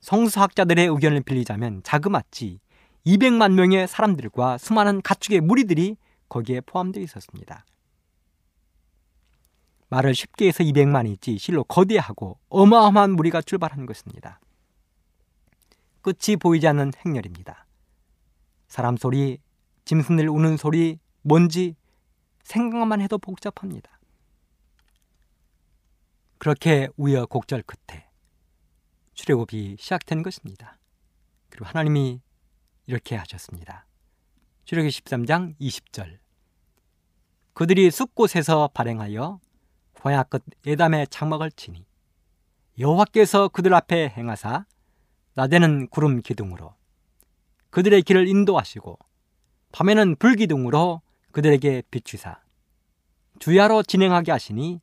[0.00, 2.58] 성수학자들의 의견을 빌리자면 자그마치
[3.06, 5.96] 200만 명의 사람들과 수많은 가축의 무리들이
[6.28, 7.64] 거기에 포함되어 있었습니다.
[9.90, 14.40] 말을 쉽게 해서 200만이지 실로 거대하고 어마어마한 무리가 출발한 것입니다.
[16.00, 17.66] 끝이 보이지 않는 행렬입니다.
[18.66, 19.38] 사람 소리,
[19.84, 21.76] 짐승들 우는 소리, 뭔지
[22.44, 23.98] 생각만 해도 복잡합니다.
[26.38, 28.08] 그렇게 우여곡절 끝에
[29.14, 30.78] 출애굽이 시작된 것입니다.
[31.50, 32.20] 그리고 하나님이
[32.86, 33.86] 이렇게 하셨습니다.
[34.64, 36.18] 출애굽기 13장 20절
[37.52, 39.40] 그들이 숲곳에서 발행하여
[39.94, 41.86] 광야 끝 에담의 장막을 치니
[42.78, 44.66] 여호와께서 그들 앞에 행하사
[45.34, 46.74] 낮에는 구름 기둥으로
[47.70, 48.98] 그들의 길을 인도하시고
[49.72, 52.38] 밤에는 불기둥으로 그들에게 비추사
[53.38, 54.80] 주야로 진행하게 하시니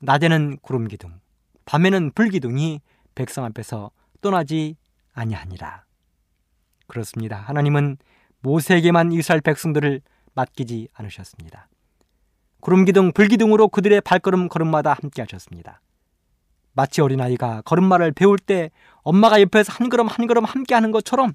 [0.00, 1.20] 낮에는 구름 기둥
[1.64, 2.80] 밤에는 불 기둥이
[3.14, 4.76] 백성 앞에서 떠나지
[5.14, 5.84] 아니하니라.
[6.86, 7.36] 그렇습니다.
[7.36, 7.96] 하나님은
[8.40, 10.00] 모세에게만 이스라엘 백성들을
[10.34, 11.68] 맡기지 않으셨습니다.
[12.60, 15.80] 구름 기둥, 불 기둥으로 그들의 발걸음 걸음마다 함께 하셨습니다.
[16.72, 18.70] 마치 어린아이가 걸음마를 배울 때
[19.02, 21.32] 엄마가 옆에서 한 걸음 한 걸음 함께 하는 것처럼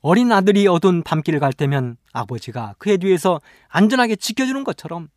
[0.00, 5.08] 어린 아들이 어두운 밤길을 갈 때면 아버지가 그의 뒤에서 안전하게 지켜주는 것처럼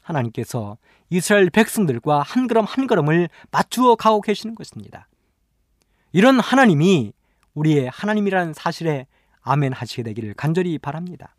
[0.00, 0.78] 하나님께서
[1.10, 5.08] 이스라엘 백성들과 한 걸음 한 걸음을 맞추어 가고 계시는 것입니다.
[6.12, 7.12] 이런 하나님이
[7.54, 9.06] 우리의 하나님이라는 사실에
[9.42, 11.34] 아멘 하시게 되기를 간절히 바랍니다.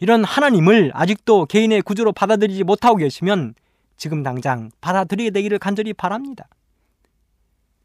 [0.00, 3.54] 이런 하나님을 아직도 개인의 구조로 받아들이지 못하고 계시면
[3.96, 6.48] 지금 당장 받아들이게 되기를 간절히 바랍니다.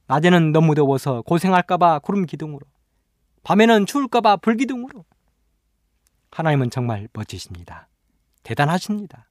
[0.08, 2.62] 낮에는 너무 더워서 고생할까봐 구름 기둥으로
[3.44, 5.06] 밤에는 추울까봐 불기둥으로.
[6.32, 7.88] 하나님은 정말 멋지십니다.
[8.44, 9.28] 대단하십니다.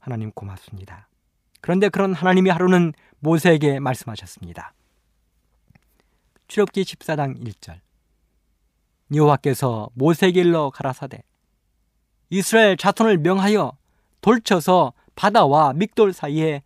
[0.00, 1.08] 하나님 고맙습니다.
[1.60, 4.74] 그런데 그런 하나님이 하루는 모세에게 말씀하셨습니다.
[6.48, 7.80] 출애굽기 14장 1절
[9.14, 11.22] 여호와께서 모세에게 일러 가라사대
[12.30, 13.76] 이스라엘 자손을 명하여
[14.20, 16.62] 돌쳐서 바다와 믹돌 사이에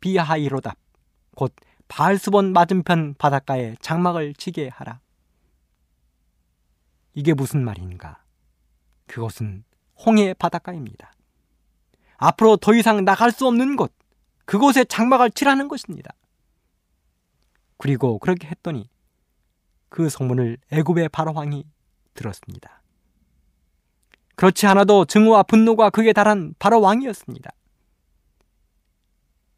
[0.00, 0.76] 비하이로답
[1.34, 1.54] 곧
[1.88, 5.00] 바알수본 맞은편 바닷가에 장막을 치게 하라.
[7.14, 8.22] 이게 무슨 말인가?
[9.06, 9.64] 그것은
[10.04, 11.12] 홍해 바닷가입니다.
[12.16, 13.92] 앞으로 더 이상 나갈 수 없는 곳,
[14.44, 16.10] 그곳에 장막을 치라는 것입니다.
[17.78, 18.88] 그리고 그렇게 했더니
[19.88, 21.64] 그 소문을 애굽의 바로왕이
[22.14, 22.82] 들었습니다.
[24.36, 27.50] 그렇지 않아도 증오와 분노가 극에 달한 바로왕이었습니다.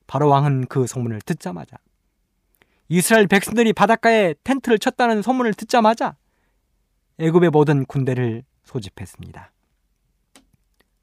[0.07, 1.79] 바로왕은 그 소문을 듣자마자
[2.89, 6.17] 이스라엘 백성들이 바닷가에 텐트를 쳤다는 소문을 듣자마자
[7.19, 9.53] 애굽의 모든 군대를 소집했습니다.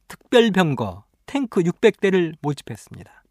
[0.08, 3.24] 특별병거 탱크 600대를 모집했습니다.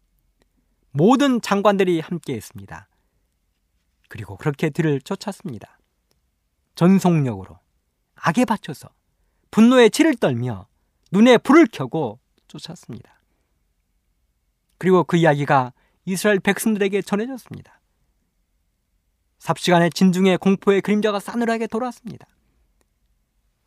[0.91, 2.89] 모든 장관들이 함께했습니다.
[4.09, 5.79] 그리고 그렇게 뒤를 쫓았습니다.
[6.75, 7.57] 전속력으로
[8.15, 8.89] 악에 받쳐서
[9.49, 10.67] 분노에 치를 떨며
[11.11, 13.21] 눈에 불을 켜고 쫓았습니다.
[14.77, 15.71] 그리고 그 이야기가
[16.05, 17.79] 이스라엘 백성들에게 전해졌습니다.
[19.39, 22.27] 삽시간에 진중의 공포의 그림자가 싸늘하게 돌았습니다.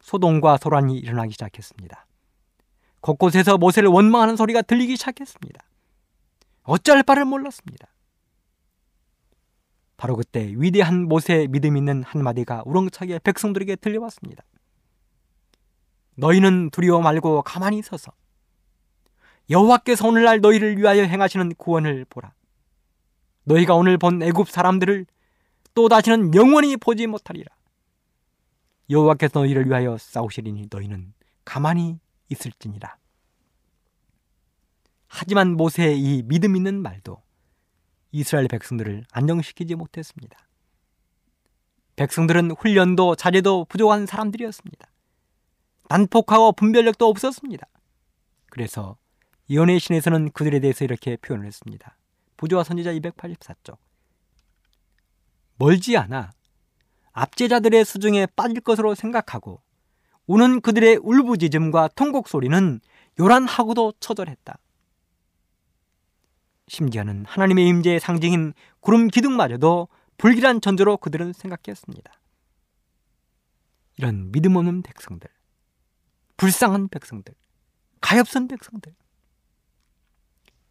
[0.06, 2.06] 소동과 소란이 일어나기 시작했습니다.
[3.00, 5.60] 곳곳에서 모세를 원망하는 소리가 들리기 시작했습니다.
[6.62, 7.88] 어찌할 바를 몰랐습니다.
[9.96, 14.44] 바로 그때 위대한 모세의 믿음 있는 한마디가 우렁차게 백성들에게 들려왔습니다.
[16.14, 18.12] 너희는 두려워 말고 가만히 서서
[19.50, 22.32] 여호와께서 오늘날 너희를 위하여 행하시는 구원을 보라.
[23.42, 25.04] 너희가 오늘 본 애굽 사람들을
[25.74, 27.55] 또 다시는 영원히 보지 못하리라.
[28.90, 31.12] 여호와께서 너희를 위하여 싸우시리니 너희는
[31.44, 32.96] 가만히 있을지니라.
[35.08, 37.22] 하지만 모세의 이 믿음 있는 말도
[38.12, 40.38] 이스라엘 백성들을 안정시키지 못했습니다.
[41.96, 44.86] 백성들은 훈련도 자제도 부족한 사람들이었습니다.
[45.88, 47.66] 난폭하고 분별력도 없었습니다.
[48.50, 48.96] 그래서
[49.48, 51.96] 예언의 신에서는 그들에 대해서 이렇게 표현을 했습니다.
[52.36, 53.78] 부조와 선지자 284쪽.
[55.56, 56.32] 멀지 않아
[57.16, 59.62] 압제자들의 수중에 빠질 것으로 생각하고
[60.26, 62.80] 우는 그들의 울부짖음과 통곡 소리는
[63.18, 64.58] 요란하고도 처절했다.
[66.68, 72.12] 심지어는 하나님의 임재의 상징인 구름 기둥마저도 불길한 전조로 그들은 생각했습니다.
[73.96, 75.30] 이런 믿음 없는 백성들,
[76.36, 77.34] 불쌍한 백성들,
[78.02, 78.94] 가엾은 백성들.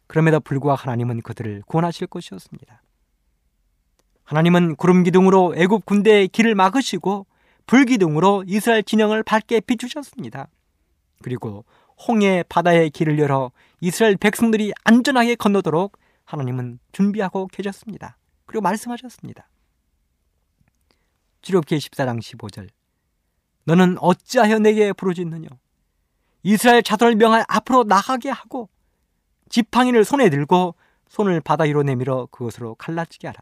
[0.06, 2.82] 그럼에도 불구하고 하나님은 그들을 구원하실 것이었습니다.
[4.26, 7.26] 하나님은 구름 기둥으로 애굽 군대의 길을 막으시고
[7.64, 10.48] 불 기둥으로 이스라엘 진영을 밝게 비추셨습니다.
[11.22, 11.64] 그리고
[12.06, 18.18] 홍해 바다의 길을 열어 이스라엘 백성들이 안전하게 건너도록 하나님은 준비하고 계셨습니다.
[18.46, 19.48] 그리고 말씀하셨습니다.
[21.42, 22.68] 주력기 14장 15절
[23.64, 25.48] 너는 어찌하여 내게 부르짖느냐
[26.42, 28.68] 이스라엘 자손을 명하여 앞으로 나가게 하고
[29.48, 30.74] 지팡이를 손에 들고
[31.08, 33.38] 손을 바다 위로 내밀어 그것으로 갈라지게 하라.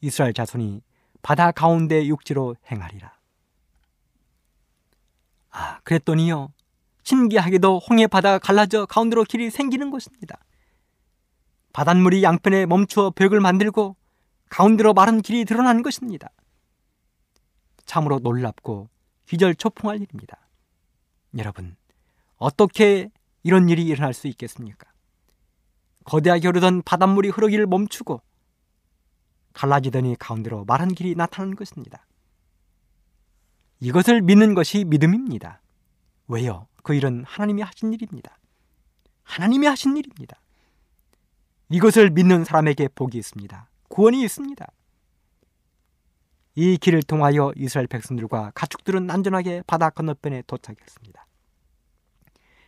[0.00, 0.82] 이스라엘 자손이
[1.22, 3.12] 바다 가운데 육지로 행하리라.
[5.50, 6.52] 아, 그랬더니요.
[7.02, 10.38] 신기하게도 홍해 바다가 갈라져 가운데로 길이 생기는 것입니다.
[11.72, 13.96] 바닷물이 양편에 멈추어 벽을 만들고
[14.48, 16.30] 가운데로 마른 길이 드러난 것입니다.
[17.84, 18.88] 참으로 놀랍고
[19.26, 20.38] 기절초풍할 일입니다.
[21.38, 21.76] 여러분,
[22.36, 23.10] 어떻게
[23.42, 24.90] 이런 일이 일어날 수 있겠습니까?
[26.04, 28.20] 거대하게 흐르던 바닷물이 흐르기를 멈추고
[29.56, 32.06] 갈라지더니 가운데로 마른 길이 나타난 것입니다.
[33.80, 35.62] 이것을 믿는 것이 믿음입니다.
[36.28, 36.66] 왜요?
[36.82, 38.38] 그 일은 하나님이 하신 일입니다.
[39.22, 40.40] 하나님이 하신 일입니다.
[41.70, 43.68] 이것을 믿는 사람에게 복이 있습니다.
[43.88, 44.66] 구원이 있습니다.
[46.54, 51.26] 이 길을 통하여 이스라엘 백성들과 가축들은 안전하게 바다 건너편에 도착했습니다.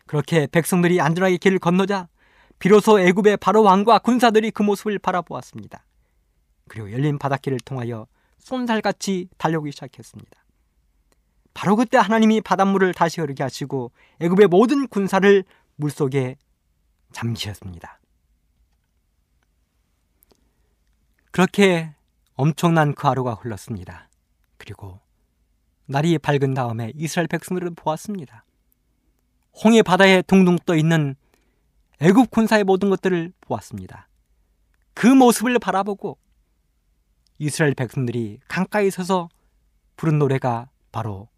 [0.06, 2.08] 그렇게 백성들이 안전하게 길을 건너자
[2.58, 5.84] 비로소 애굽의 바로 왕과 군사들이 그 모습을 바라보았습니다.
[6.68, 8.06] 그리고 열린 바닷길을 통하여
[8.38, 10.44] 쏜살같이 달려오기 시작했습니다.
[11.54, 15.44] 바로 그때 하나님이 바닷물을 다시 흐르게 하시고 애굽의 모든 군사를
[15.76, 16.36] 물속에
[17.12, 17.98] 잠기셨습니다.
[21.30, 21.94] 그렇게
[22.34, 24.08] 엄청난 그 하루가 흘렀습니다.
[24.56, 25.00] 그리고
[25.86, 28.44] 날이 밝은 다음에 이스라엘 백성들을 보았습니다.
[29.64, 31.16] 홍해 바다에 둥둥 떠 있는
[32.00, 34.08] 애굽 군사의 모든 것들을 보았습니다.
[34.94, 36.18] 그 모습을 바라보고
[37.38, 39.28] 이스라엘 백성들이 강가에 서서
[39.96, 41.28] 부른 노래가 바로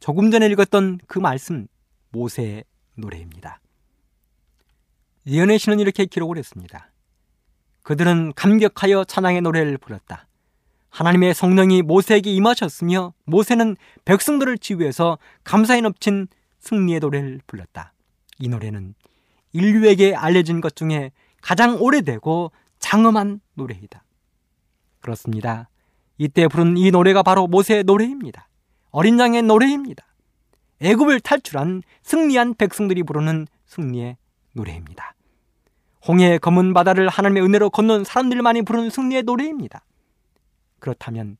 [0.00, 1.66] 조금 전에 읽었던 그 말씀
[2.10, 3.60] 모세의 노래입니다.
[5.26, 6.90] 예언의 신은 이렇게 기록을 했습니다.
[7.82, 10.26] 그들은 감격하여 찬양의 노래를 불렀다.
[10.90, 16.26] 하나님의 성령이 모세에게 임하셨으며 모세는 백성들을 지휘해서 감사에 넘친
[16.58, 17.92] 승리의 노래를 불렀다.
[18.38, 18.94] 이 노래는
[19.52, 24.05] 인류에게 알려진 것 중에 가장 오래되고 장엄한 노래이다.
[25.06, 25.68] 그렇습니다.
[26.18, 28.48] 이때 부른 이 노래가 바로 모세의 노래입니다.
[28.90, 30.04] 어린 양의 노래입니다.
[30.80, 34.16] 애굽을 탈출한 승리한 백성들이 부르는 승리의
[34.52, 35.14] 노래입니다.
[36.08, 39.84] 홍해의 검은 바다를 하나님의 은혜로 건넌 사람들만이 부르는 승리의 노래입니다.
[40.80, 41.36] 그렇다면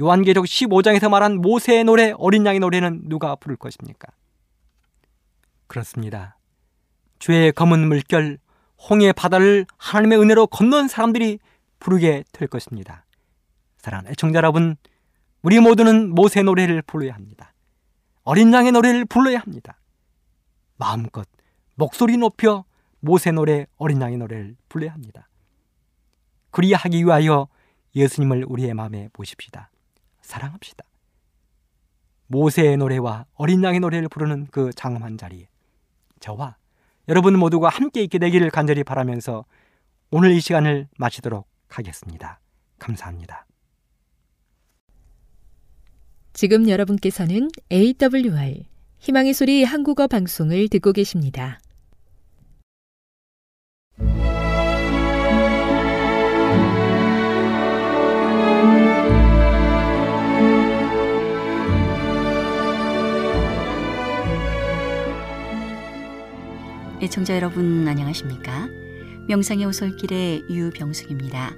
[0.00, 4.08] 요한계적 15장에서 말한 모세의 노래, 어린 양의 노래는 누가 부를 것입니까?
[5.66, 6.38] 그렇습니다.
[7.18, 8.38] 죄의 검은 물결,
[8.88, 11.38] 홍해 바다를 하나님의 은혜로 건넌 사람들이
[11.80, 13.04] 부르게 될 것입니다.
[13.78, 14.76] 사랑하는 애청자 여러분,
[15.42, 17.52] 우리 모두는 모세 노래를 불러야 합니다.
[18.22, 19.78] 어린 양의 노래를 불러야 합니다.
[20.76, 21.26] 마음껏
[21.74, 22.64] 목소리 높여
[23.00, 25.28] 모세 노래, 어린 양의 노래를 불러야 합니다.
[26.50, 27.48] 그리하기 위하여
[27.96, 29.70] 예수님을 우리의 마음에 모십시다.
[30.20, 30.84] 사랑합시다.
[32.26, 35.48] 모세의 노래와 어린 양의 노래를 부르는 그 장엄한 자리에
[36.20, 36.56] 저와
[37.08, 39.44] 여러분 모두가 함께 있게 되기를 간절히 바라면서
[40.12, 42.40] 오늘 이 시간을 마치도록 하겠습니다.
[42.78, 43.46] 감사합니다.
[46.32, 48.64] 지금 여러분께서는 AWR
[48.98, 51.60] 희망의 소리 한국어 방송을 듣고 계십니다.
[67.02, 68.79] 애청자 여러분 안녕하십니까?
[69.28, 71.54] 명상의 오솔길의 유병숙입니다.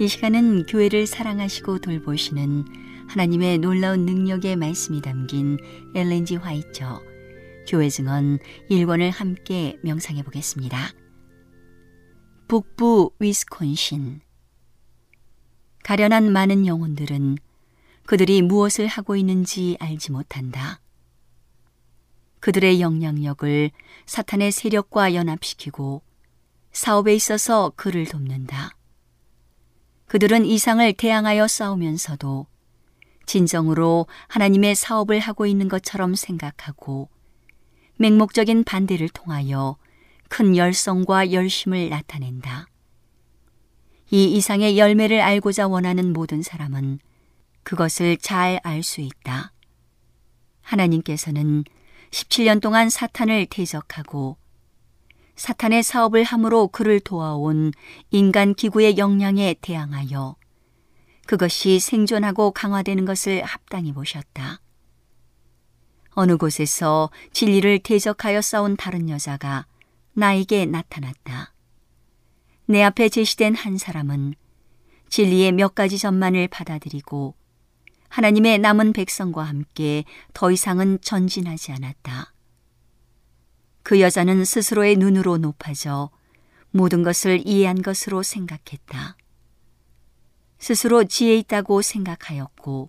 [0.00, 2.64] 이 시간은 교회를 사랑하시고 돌보시는
[3.08, 5.58] 하나님의 놀라운 능력의 말씀이 담긴
[5.94, 7.02] 엘렌지 화이처
[7.68, 8.38] 교회 증언
[8.70, 10.78] 1권을 함께 명상해 보겠습니다.
[12.48, 14.20] 북부 위스콘신
[15.84, 17.36] 가련한 많은 영혼들은
[18.06, 20.80] 그들이 무엇을 하고 있는지 알지 못한다.
[22.40, 23.70] 그들의 영향력을
[24.06, 26.02] 사탄의 세력과 연합시키고
[26.72, 28.76] 사업에 있어서 그를 돕는다.
[30.06, 32.46] 그들은 이상을 대항하여 싸우면서도
[33.26, 37.08] 진정으로 하나님의 사업을 하고 있는 것처럼 생각하고
[37.96, 39.76] 맹목적인 반대를 통하여
[40.28, 42.66] 큰 열성과 열심을 나타낸다.
[44.10, 46.98] 이 이상의 열매를 알고자 원하는 모든 사람은
[47.62, 49.52] 그것을 잘 알 수 있다.
[50.62, 51.64] 하나님께서는
[52.10, 54.36] 17년 동안 사탄을 대적하고
[55.40, 57.72] 사탄의 사업을 함으로 그를 도와온
[58.10, 60.36] 인간 기구의 역량에 대항하여
[61.26, 64.60] 그것이 생존하고 강화되는 것을 합당히 보셨다.
[66.10, 69.64] 어느 곳에서 진리를 대적하여 싸운 다른 여자가
[70.12, 71.54] 나에게 나타났다.
[72.66, 74.34] 내 앞에 제시된 한 사람은
[75.08, 77.34] 진리의 몇 가지 전만을 받아들이고
[78.10, 82.34] 하나님의 남은 백성과 함께 더 이상은 전진하지 않았다.
[83.90, 86.10] 그 여자는 스스로의 눈으로 높아져
[86.70, 89.16] 모든 것을 이해한 것으로 생각했다.
[90.60, 92.88] 스스로 지혜 있다고 생각하였고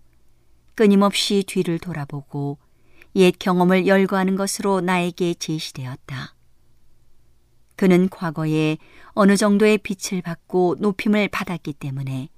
[0.76, 2.60] 끊임없이 뒤를 돌아보고
[3.16, 6.36] 옛 경험을 열거하는 것으로 나에게 제시되었다.
[7.78, 8.78] 그는 과거에
[9.14, 12.30] 어느 정도의 빛을 받고 높임을 받았기 때문에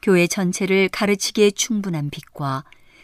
[0.00, 2.62] 교회 전체를 가르치기에 충분한 빛과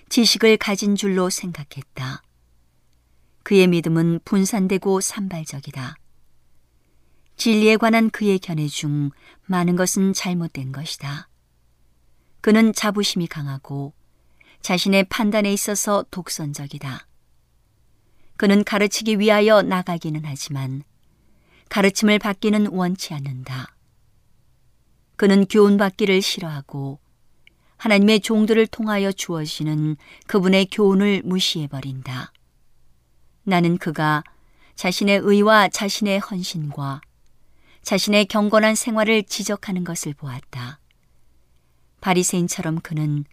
[0.09, 2.23] 지식을 가진 줄로 생각했다.
[3.49, 5.97] 그의 믿음은 분산되고 산발적이다.
[7.37, 9.09] 진리에 관한 그의 견해 중
[9.47, 11.31] 많은 것은 잘못된 것이다.
[12.43, 13.95] 그는 자부심이 강하고
[14.61, 17.07] 자신의 판단에 있어서 독선적이다.
[18.37, 20.83] 그는 가르치기 위하여 나가기는 하지만
[21.71, 23.75] 가르침을 받기는 원치 않는다.
[25.17, 27.01] 그는 교훈받기를 싫어하고
[27.79, 29.97] 하나님의 종들을 통하여 주어지는
[30.27, 32.35] 그분의 교훈을 무시해버린다.
[33.49, 34.23] 나는 그가
[34.75, 37.01] 자신의 의와 자신의 헌신과
[37.81, 40.79] 자신의 경건한 생활을 지적하는 것을 보았다.
[42.03, 43.25] 바리새인처럼 그는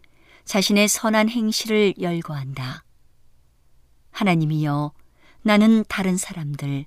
[0.45, 2.85] 자신의 선한 행실을 열거한다.
[4.11, 4.93] 하나님이여
[5.41, 6.85] 나는 다른 사람들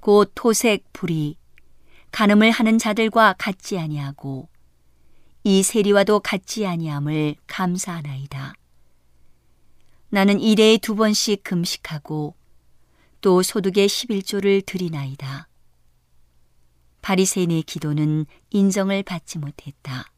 [0.00, 1.38] 곧 토색 불이
[2.10, 4.50] 간음을 하는 자들과 같지 아니하고
[5.44, 8.52] 이 세리와도 같지 아니함을 감사하나이다.
[10.10, 12.34] 나는 일에 두 번씩 금식하고
[13.22, 15.48] 또 소득의 11조를 드리나이다.
[17.02, 20.12] 바리새인의 기도는 인정을 받지 못했다.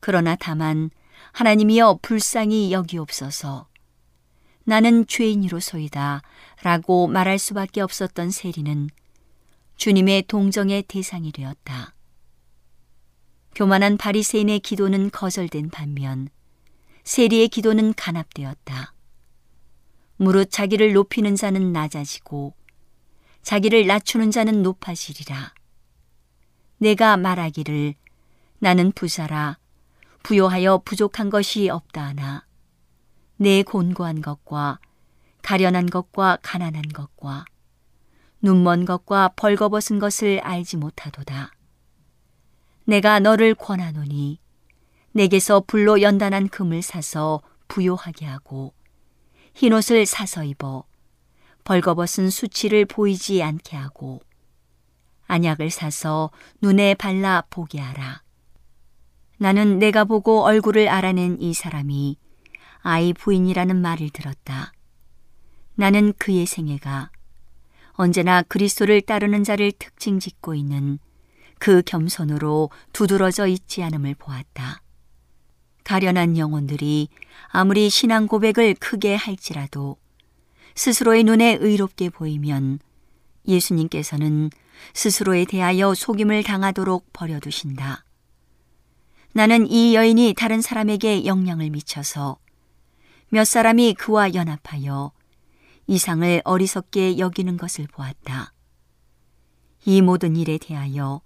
[0.00, 0.90] 그러나 다만
[1.32, 3.68] 하나님이여 불쌍히 여기옵소서.
[4.64, 6.22] 나는 죄인이로소이다
[6.62, 8.88] 라고 말할 수밖에 없었던 세리는
[9.76, 11.94] 주님의 동정의 대상이 되었다.
[13.54, 16.28] 교만한 바리새인의 기도는 거절된 반면
[17.04, 18.94] 세리의 기도는 간합되었다.
[20.18, 22.54] 무릇 자기를 높이는 자는 낮아지고
[23.42, 25.54] 자기를 낮추는 자는 높아지리라.
[26.78, 27.94] 내가 말하기를
[28.58, 29.58] 나는 부자라
[30.24, 32.44] 부요하여 부족한 것이 없다 하나
[33.36, 34.80] 내 곤고한 것과
[35.42, 37.44] 가련한 것과 가난한 것과
[38.42, 41.52] 눈먼 것과 벌거벗은 것을 알지 못하도다.
[42.84, 44.40] 내가 너를 권하노니
[45.12, 48.74] 내게서 불로 연단한 금을 사서 부요하게 하고
[49.58, 50.84] 흰옷을 사서 입어
[51.64, 54.20] 벌거벗은 수치를 보이지 않게 하고
[55.26, 56.30] 안약을 사서
[56.60, 58.22] 눈에 발라 보게 하라.
[59.36, 62.18] 나는 내가 보고 얼굴을 알아낸 이 사람이
[62.82, 64.72] 아이 부인이라는 말을 들었다.
[65.74, 67.10] 나는 그의 생애가
[67.94, 71.00] 언제나 그리스도를 따르는 자를 특징 짓고 있는
[71.58, 74.82] 그 겸손으로 두드러져 있지 않음을 보았다.
[75.88, 77.08] 가련한 영혼들이
[77.46, 79.96] 아무리 신앙 고백을 크게 할지라도
[80.74, 82.78] 스스로의 눈에 의롭게 보이면
[83.48, 84.50] 예수님께서는
[84.92, 88.04] 스스로에 대하여 속임을 당하도록 버려두신다.
[89.32, 92.36] 나는 이 여인이 다른 사람에게 영향을 미쳐서
[93.30, 95.12] 몇 사람이 그와 연합하여
[95.86, 98.52] 이상을 어리석게 여기는 것을 보았다.
[99.86, 101.22] 이 모든 일에 대하여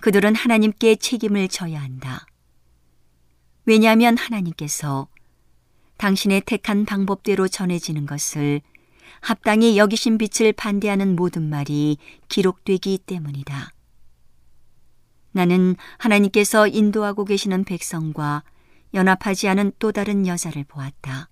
[0.00, 2.24] 그들은 하나님께 책임을 져야 한다.
[3.64, 5.08] 왜냐하면 하나님께서
[5.96, 8.62] 당신의 택한 방법대로 전해지는 것을
[9.20, 11.98] 합당히 여기신 빛을 반대하는 모든 말이
[12.28, 13.72] 기록되기 때문이다.
[15.32, 18.42] 나는 하나님께서 인도하고 계시는 백성과
[18.94, 21.28] 연합하지 않은 또 다른 여자를 보았다.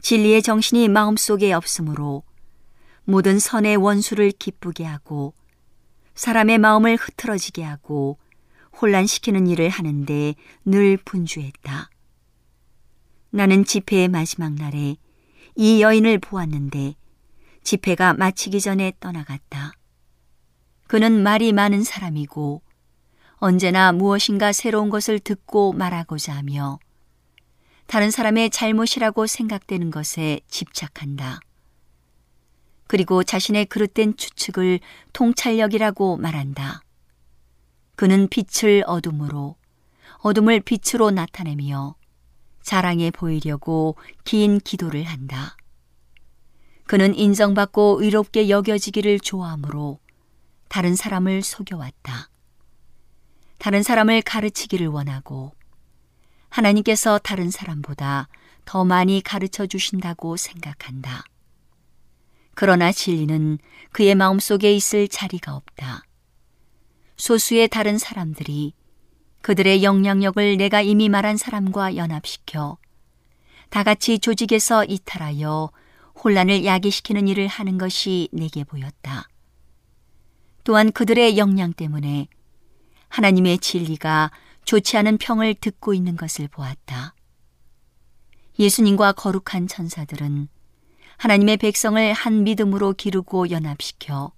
[0.00, 2.22] 진리의 정신이 마음속에 없으므로
[3.04, 5.34] 모든 선의 원수를 기쁘게 하고
[6.14, 8.18] 사람의 마음을 흐트러지게 하고
[8.80, 11.90] 혼란시키는 일을 하는데 늘 분주했다.
[13.30, 14.96] 나는 집회의 마지막 날에
[15.56, 16.94] 이 여인을 보았는데
[17.62, 19.72] 집회가 마치기 전에 떠나갔다.
[20.86, 22.62] 그는 말이 많은 사람이고
[23.36, 26.78] 언제나 무엇인가 새로운 것을 듣고 말하고자 하며
[27.86, 31.40] 다른 사람의 잘못이라고 생각되는 것에 집착한다.
[32.86, 34.78] 그리고 자신의 그릇된 추측을
[35.12, 36.83] 통찰력이라고 말한다.
[37.96, 39.56] 그는 빛을 어둠으로,
[40.18, 41.94] 어둠을 빛으로 나타내며
[42.62, 45.56] 자랑해 보이려고 긴 기도를 한다.
[46.86, 50.00] 그는 인정받고 의롭게 여겨지기를 좋아하므로
[50.68, 52.30] 다른 사람을 속여왔다.
[53.58, 55.52] 다른 사람을 가르치기를 원하고
[56.48, 58.28] 하나님께서 다른 사람보다
[58.64, 61.24] 더 많이 가르쳐 주신다고 생각한다.
[62.54, 63.58] 그러나 진리는
[63.92, 66.04] 그의 마음속에 있을 자리가 없다.
[67.16, 68.74] 소수의 다른 사람들이
[69.42, 72.78] 그들의 영향력을 내가 이미 말한 사람과 연합시켜
[73.70, 75.70] 다 같이 조직에서 이탈하여
[76.22, 79.28] 혼란을 야기시키는 일을 하는 것이 내게 보였다.
[80.62, 82.28] 또한 그들의 역량 때문에
[83.08, 84.30] 하나님의 진리가
[84.64, 87.14] 좋지 않은 평을 듣고 있는 것을 보았다.
[88.58, 90.48] 예수님과 거룩한 천사들은
[91.18, 94.32] 하나님의 백성을 한 믿음으로 기르고 연합시켜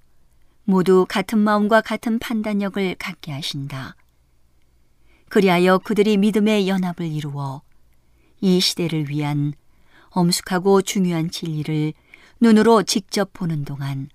[0.67, 3.95] 모두 같은 마음과 같은 판단력을 갖게 하신다.
[5.29, 7.63] 그리하여 그들이 믿음의 연합을 이루어
[8.41, 9.55] 이 시대를 위한
[10.11, 11.93] 엄숙하고 중요한 진리를
[12.41, 14.09] 눈으로 직접 보는 동안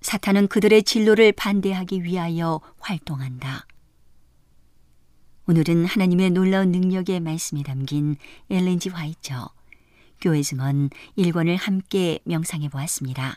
[0.00, 3.66] 사탄은 그들의 진로를 반대하기 위하여 활동한다.
[5.46, 8.16] 오늘은 하나님의 놀라운 능력의 말씀이 담긴
[8.48, 9.50] 엘렌지 화이처
[10.22, 10.88] 교회 증언
[11.18, 13.36] 1권을 함께 명상해 보았습니다.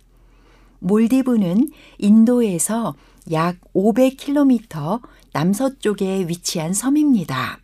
[0.81, 1.69] 몰디브는
[1.99, 2.95] 인도에서
[3.31, 5.01] 약 500km
[5.31, 7.59] 남서쪽에 위치한 섬입니다.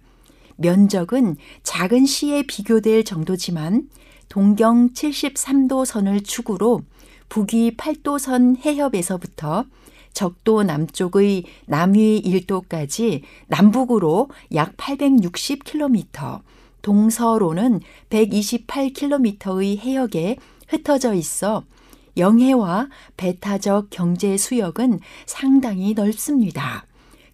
[0.55, 3.89] 면적은 작은 시에 비교될 정도지만
[4.29, 6.81] 동경 73도 선을 축으로
[7.29, 9.65] 북위 8도선 해협에서부터
[10.13, 16.41] 적도 남쪽의 남위 1도까지 남북으로 약 860km,
[16.81, 20.37] 동서로는 128km의 해역에
[20.67, 21.63] 흩어져 있어
[22.17, 26.85] 영해와 배타적 경제 수역은 상당히 넓습니다.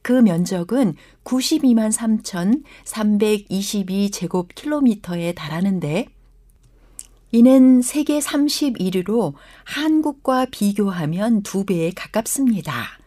[0.02, 6.06] 그 면적은 92만 3,322 제곱킬로미터에 달하는데
[7.32, 13.00] 이는 세계 31위로 한국과 비교하면 두 배에 가깝습니다.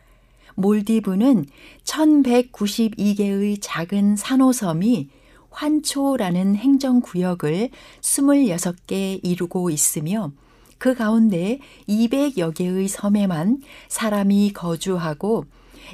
[0.57, 1.47] 몰디브는
[1.85, 5.11] 1192개의 작은 산호섬이
[5.51, 7.71] 환초라는 행정구역을
[8.01, 10.33] 26개 이루고 있으며
[10.79, 11.59] 그 가운데
[11.89, 15.47] 200여 개의 섬에만 사람이 거주하고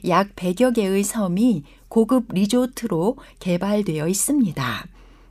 [0.09, 4.87] 약 100여 개의 섬이 고급 리조트로 개발되어 있습니다.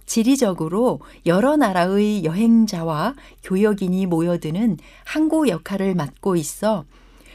[0.05, 6.85] 지리적으로 여러 나라의 여행자와 교역인이 모여드는 항구 역할을 맡고 있어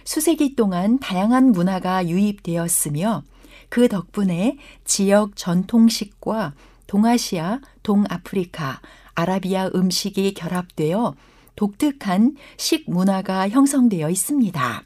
[0.05, 3.25] 수세기 동안 다양한 문화가 유입되었으며
[3.69, 6.55] 그 덕분에 지역 전통식과
[6.87, 8.81] 동아시아, 동아프리카,
[9.15, 11.15] 아라비아 음식이 결합되어
[11.57, 14.83] 독특한 식문화가 형성되어 있습니다.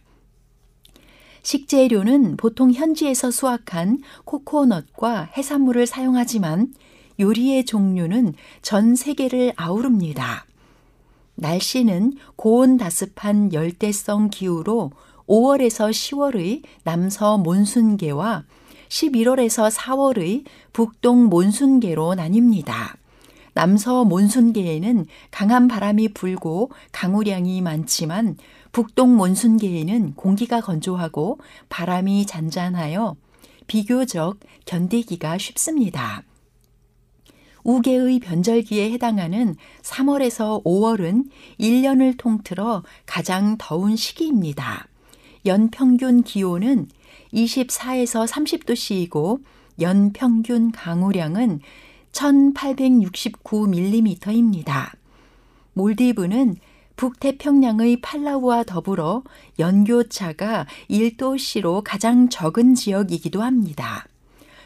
[1.43, 6.73] 식재료는 보통 현지에서 수확한 코코넛과 해산물을 사용하지만
[7.19, 10.47] 요리의 종류는 전 세계를 아우릅니다.
[11.35, 14.93] 날씨는 고온다습한 열대성 기후로
[15.27, 18.45] 5월에서 10월의 남서 몬순계와
[18.89, 23.00] 11월에서 4월의 북동 몬순계로 나뉩니다.
[23.55, 28.37] 남서 몬순계에는 강한 바람이 불고 강우량이 많지만
[28.73, 31.39] 북동 몬순계에는 공기가 건조하고
[31.69, 33.17] 바람이 잔잔하여
[33.67, 36.23] 비교적 견디기가 쉽습니다.
[37.63, 41.29] 우계의 변절기에 해당하는 3월에서 5월은
[41.59, 44.89] 1년을 통틀어 가장 더운 시기입니다.
[45.47, 46.89] 연평균 기온은
[47.33, 49.43] 24에서 30도씨이고
[49.81, 51.61] 연평균 강우량은
[52.13, 54.93] 1869mm입니다.
[55.75, 56.57] 몰디브는
[56.97, 59.23] 북태평양의 팔라우와 더불어
[59.59, 64.07] 연교차가 1도씨로 가장 적은 지역이기도 합니다.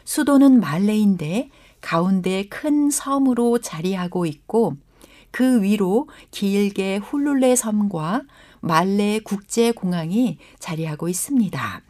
[0.03, 4.75] 수도는 말레인데 가운데 큰 섬으로 자리하고 있고
[5.31, 8.23] 그 위로 길게 훌룰레 섬과
[8.61, 11.81] 말레 국제공항이 자리하고 있습니다.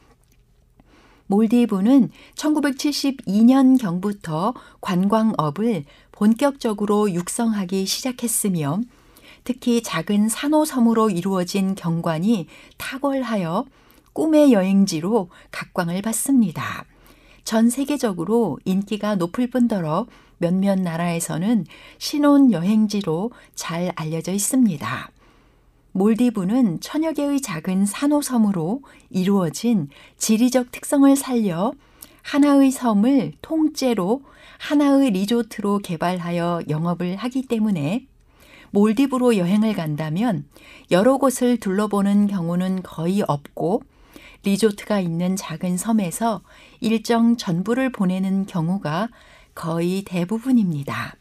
[1.28, 8.82] 몰디브는 1972년경부터 관광업을 본격적으로 육성하기 시작했으며
[9.44, 12.48] 특히 작은 산호섬으로 이루어진 경관이
[12.78, 13.66] 탁월하여
[14.14, 16.86] 꿈의 여행지로 각광을 받습니다.
[17.44, 20.08] 전 세계적으로 인기가 높을 뿐더러
[20.38, 21.66] 몇몇 나라에서는
[21.98, 25.12] 신혼 여행지로 잘 알려져 있습니다.
[25.96, 29.88] 몰디브는 천여 개의 작은 산호섬으로 이루어진
[30.18, 31.72] 지리적 특성을 살려
[32.22, 34.22] 하나의 섬을 통째로
[34.60, 38.08] 하나의 리조트로 개발하여 영업을 하기 때문에
[38.72, 40.44] 몰디브로 여행을 간다면
[40.92, 43.82] 여러 곳을 둘러보는 경우는 거의 없고
[44.44, 46.42] 리조트가 있는 작은 섬에서
[46.82, 49.08] 일정 전부를 보내는 경우가
[49.54, 51.16] 거의 대부분입니다.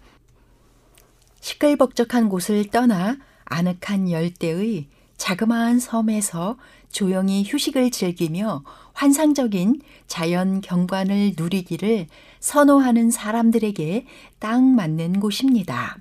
[1.39, 4.87] 시끌벅적한 곳을 떠나 아늑한 열대의
[5.17, 6.57] 자그마한 섬에서
[6.91, 12.07] 조용히 휴식을 즐기며 환상적인 자연 경관을 누리기를
[12.41, 14.07] 선호하는 사람들에게
[14.39, 15.99] 딱 맞는 곳입니다.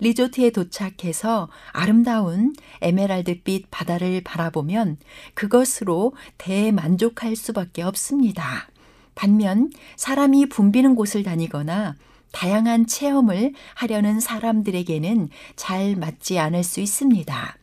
[0.00, 4.96] 리조트에 도착해서 아름다운 에메랄드빛 바다를 바라보면
[5.34, 8.68] 그것으로 대만족할 수밖에 없습니다.
[9.14, 11.94] 반면 사람이 붐비는 곳을 다니거나
[12.34, 17.56] 다양한 체험을 하려는 사람들에게는 잘 맞지 않을 수 있습니다.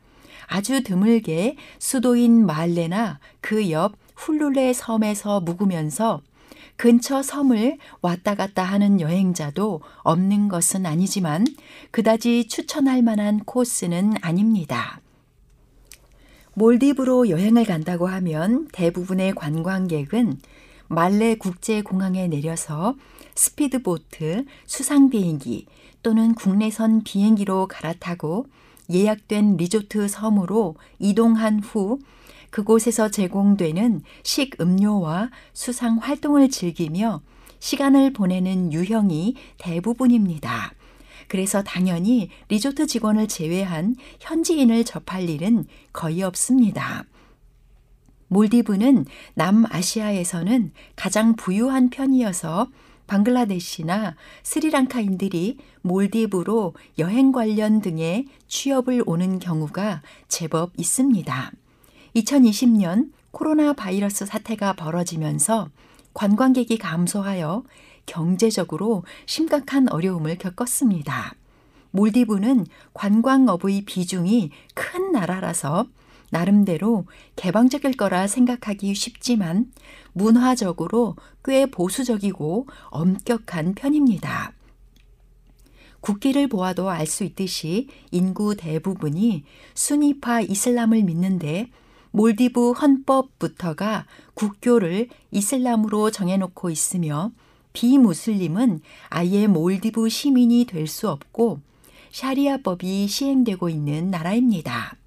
[0.47, 6.22] 아주 드물게 수도인 말레나 그 옆 훌룰레 섬에서 묵으면서
[6.78, 11.45] 근처 섬을 왔다 갔다 하는 여행자도 없는 것은 아니지만
[11.91, 15.01] 그다지 추천할 만한 코스는 아닙니다.
[16.53, 20.39] 몰디브로 여행을 간다고 하면 대부분의 관광객은
[20.88, 22.95] 말레 국제공항에 내려서
[23.36, 25.65] 스피드보트, 수상비행기
[26.03, 28.45] 또는 국내선 비행기로 갈아타고
[28.89, 31.99] 예약된 리조트 섬으로 이동한 후
[32.49, 37.21] 그곳에서 제공되는 식음료와 수상 활동을 즐기며
[37.59, 40.73] 시간을 보내는 유형이 대부분입니다.
[41.27, 47.05] 그래서 당연히 리조트 직원을 제외한 현지인을 접할 일은 거의 없습니다.
[48.27, 49.05] 몰디브는
[49.36, 52.67] 남아시아에서는 가장 부유한 편이어서
[53.12, 61.51] 방글라데시나 스리랑카인들이 몰디브로 여행 관련 등의 취업을 오는 경우가 제법 있습니다.
[62.16, 65.70] 2020년 코로나 바이러스 사태가 벌어지면서
[66.14, 67.64] 관광객이 감소하여
[68.05, 71.36] 경제적으로 심각한 어려움을 겪었습니다.
[71.91, 75.86] 몰디브는 관광업의 비중이 큰 나라라서
[76.32, 77.05] 나름대로
[77.36, 79.71] 개방적일 거라 생각하기 쉽지만
[80.13, 84.53] 문화적으로 꽤 보수적이고 엄격한 편입니다.
[85.99, 89.43] 국기를 보아도 알 수 있듯이 인구 대부분이
[89.75, 91.69] 수니파 이슬람을 믿는데
[92.11, 97.32] 몰디브 헌법부터가 국교를 이슬람으로 정해놓고 있으며
[97.73, 98.79] 비무슬림은
[99.09, 101.59] 아예 몰디브 시민이 될 수 없고
[102.11, 104.97] 샤리아법이 시행되고 있는 나라입니다.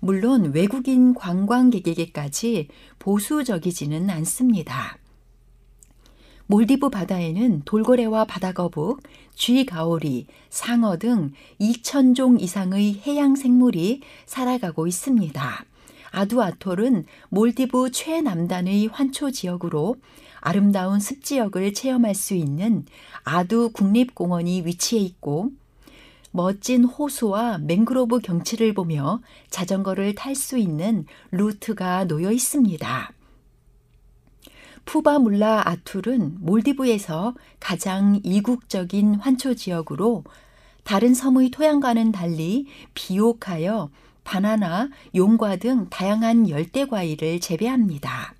[0.00, 2.68] 물론 외국인 관광객에게까지
[2.98, 4.98] 보수적이지는 않습니다.
[6.46, 9.02] 몰디브 바다에는 돌고래와 바다거북,
[9.34, 15.64] 쥐가오리, 상어 등 2천종 이상의 해양 생물이 살아가고 있습니다.
[16.10, 19.96] 아두아톨은 몰디브 최남단의 환초 지역으로
[20.40, 22.86] 아름다운 습지역을 체험할 수 있는
[23.24, 25.50] 아두 국립공원이 위치해 있고
[26.30, 29.20] 멋진 호수와 맹그로브 경치를 보며
[29.50, 33.12] 자전거를 탈 수 있는 루트가 놓여 있습니다.
[34.84, 40.24] 푸바물라 아툴은 몰디브에서 가장 이국적인 환초 지역으로
[40.82, 43.90] 다른 섬의 토양과는 달리 비옥하여
[44.24, 48.34] 바나나, 용과 등 다양한 열대 과일을 재배합니다.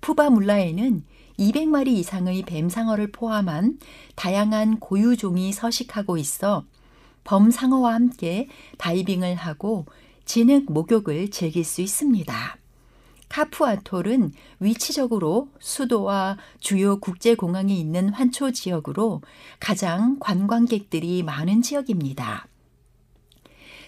[0.00, 1.02] 푸바물라에는
[1.38, 3.78] 200마리 이상의 뱀상어를 포함한
[4.14, 6.64] 다양한 고유종이 서식하고 있어
[7.28, 8.48] 범상어와 함께
[8.78, 9.84] 다이빙을 하고
[10.24, 12.56] 진흙 목욕을 즐길 수 있습니다.
[13.28, 19.20] 카푸아톨은 위치적으로 수도와 주요 국제공항이 있는 환초 지역으로
[19.60, 22.46] 가장 관광객들이 많은 지역입니다.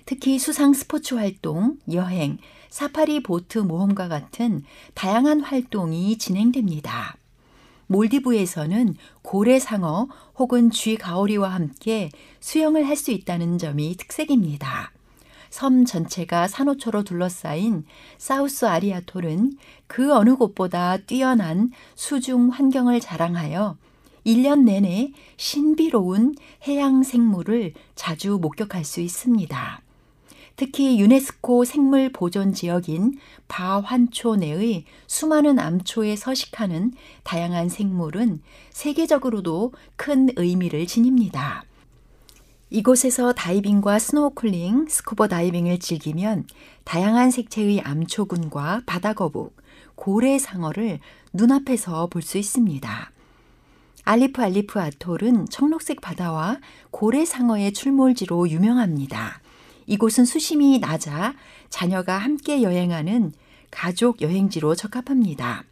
[0.05, 2.37] 특히 수상 스포츠 활동, 여행,
[2.69, 7.17] 사파리 보트 모험과 같은 다양한 활동이 진행됩니다.
[7.91, 10.07] 몰디브에서는 고래상어
[10.39, 14.93] 혹은 쥐가오리와 함께 수영을 할 수 있다는 점이 특색입니다.
[15.49, 17.85] 섬 전체가 산호초로 둘러싸인
[18.19, 19.55] 사우스 아리아톨은
[19.89, 23.77] 그 어느 곳보다 뛰어난 수중 환경을 자랑하여
[24.27, 26.37] 1년 내내 신비로운
[26.69, 29.83] 해양 생물을 자주 목격할 수 있습니다.
[30.61, 33.15] 특히 유네스코 생물 보존 지역인
[33.49, 36.93] 바 환초 내의 수많은 암초에 서식하는
[37.23, 41.65] 다양한 생물은 세계적으로도 큰 의미를 지닙니다.
[42.69, 46.45] 이곳에서 다이빙과 스노클링, 스쿠버 다이빙을 즐기면
[46.85, 49.57] 다양한 색채의 암초군과 바다거북,
[49.95, 51.01] 고래상어를
[51.33, 53.13] 눈앞에서 볼 수 있습니다.
[54.05, 56.59] 알리프 알리프 아톨은 청록색 바다와
[56.91, 59.41] 고래상어의 출몰지로 유명합니다.
[59.91, 61.35] 이곳은 수심이 낮아
[61.69, 63.33] 자녀가 함께 여행하는
[63.73, 65.65] 가족 여행지로 적합합니다.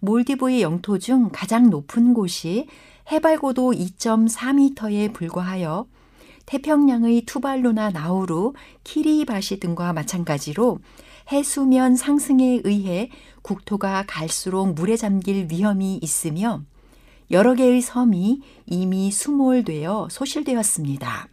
[0.00, 2.66] 몰디브의 영토 중 가장 높은 곳이
[3.12, 5.86] 해발 고도 2.4m에 불과하여
[6.46, 10.78] 태평양의 투발루나 나우루, 키리바시 등과 마찬가지로
[11.30, 13.10] 해수면 상승에 의해
[13.42, 16.62] 국토가 갈수록 물에 잠길 위험이 있으며
[17.30, 21.28] 여러 개의 섬이 이미 수몰되어 소실되었습니다.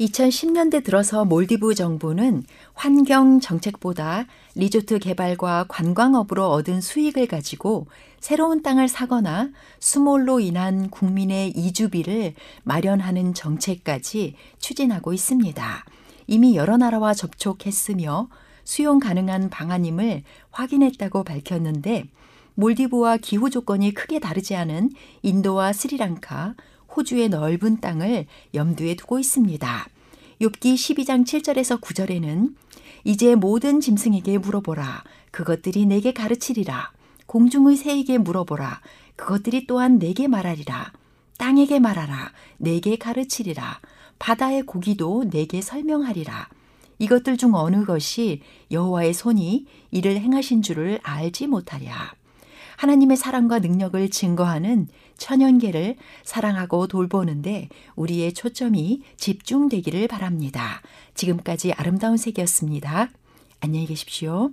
[0.00, 2.44] 2010년대 들어서 몰디브 정부는
[2.74, 7.88] 환경 정책보다 리조트 개발과 관광업으로 얻은 수익을 가지고
[8.20, 15.84] 새로운 땅을 사거나 수몰로 인한 국민의 이주비를 마련하는 정책까지 추진하고 있습니다.
[16.28, 18.28] 이미 여러 나라와 접촉했으며
[18.62, 22.04] 수용 가능한 방안임을 확인했다고 밝혔는데
[22.54, 24.90] 몰디브와 기후 조건이 크게 다르지 않은
[25.22, 26.54] 인도와 스리랑카,
[26.94, 29.88] 호주의 넓은 땅을 염두에 두고 있습니다.
[30.40, 32.54] 욥기 12장 7절에서 9절에는
[33.04, 35.04] 이제 모든 짐승에게 물어보라.
[35.30, 36.92] 그것들이 내게 가르치리라.
[37.26, 38.80] 공중의 새에게 물어보라.
[39.16, 40.92] 그것들이 또한 내게 말하리라.
[41.38, 42.32] 땅에게 말하라.
[42.56, 43.80] 내게 가르치리라.
[44.18, 46.48] 바다의 고기도 내게 설명하리라.
[46.98, 52.17] 이것들 중 어느 것이 여호와의 손이 이를 행하신 줄을 알지 못하랴.
[52.78, 60.80] 하나님의 사랑과 능력을 증거하는 천연계를 사랑하고 돌보는데 우리의 초점이 집중되기를 바랍니다.
[61.14, 63.10] 지금까지 아름다운 색이었습니다.
[63.60, 64.52] 안녕히 계십시오.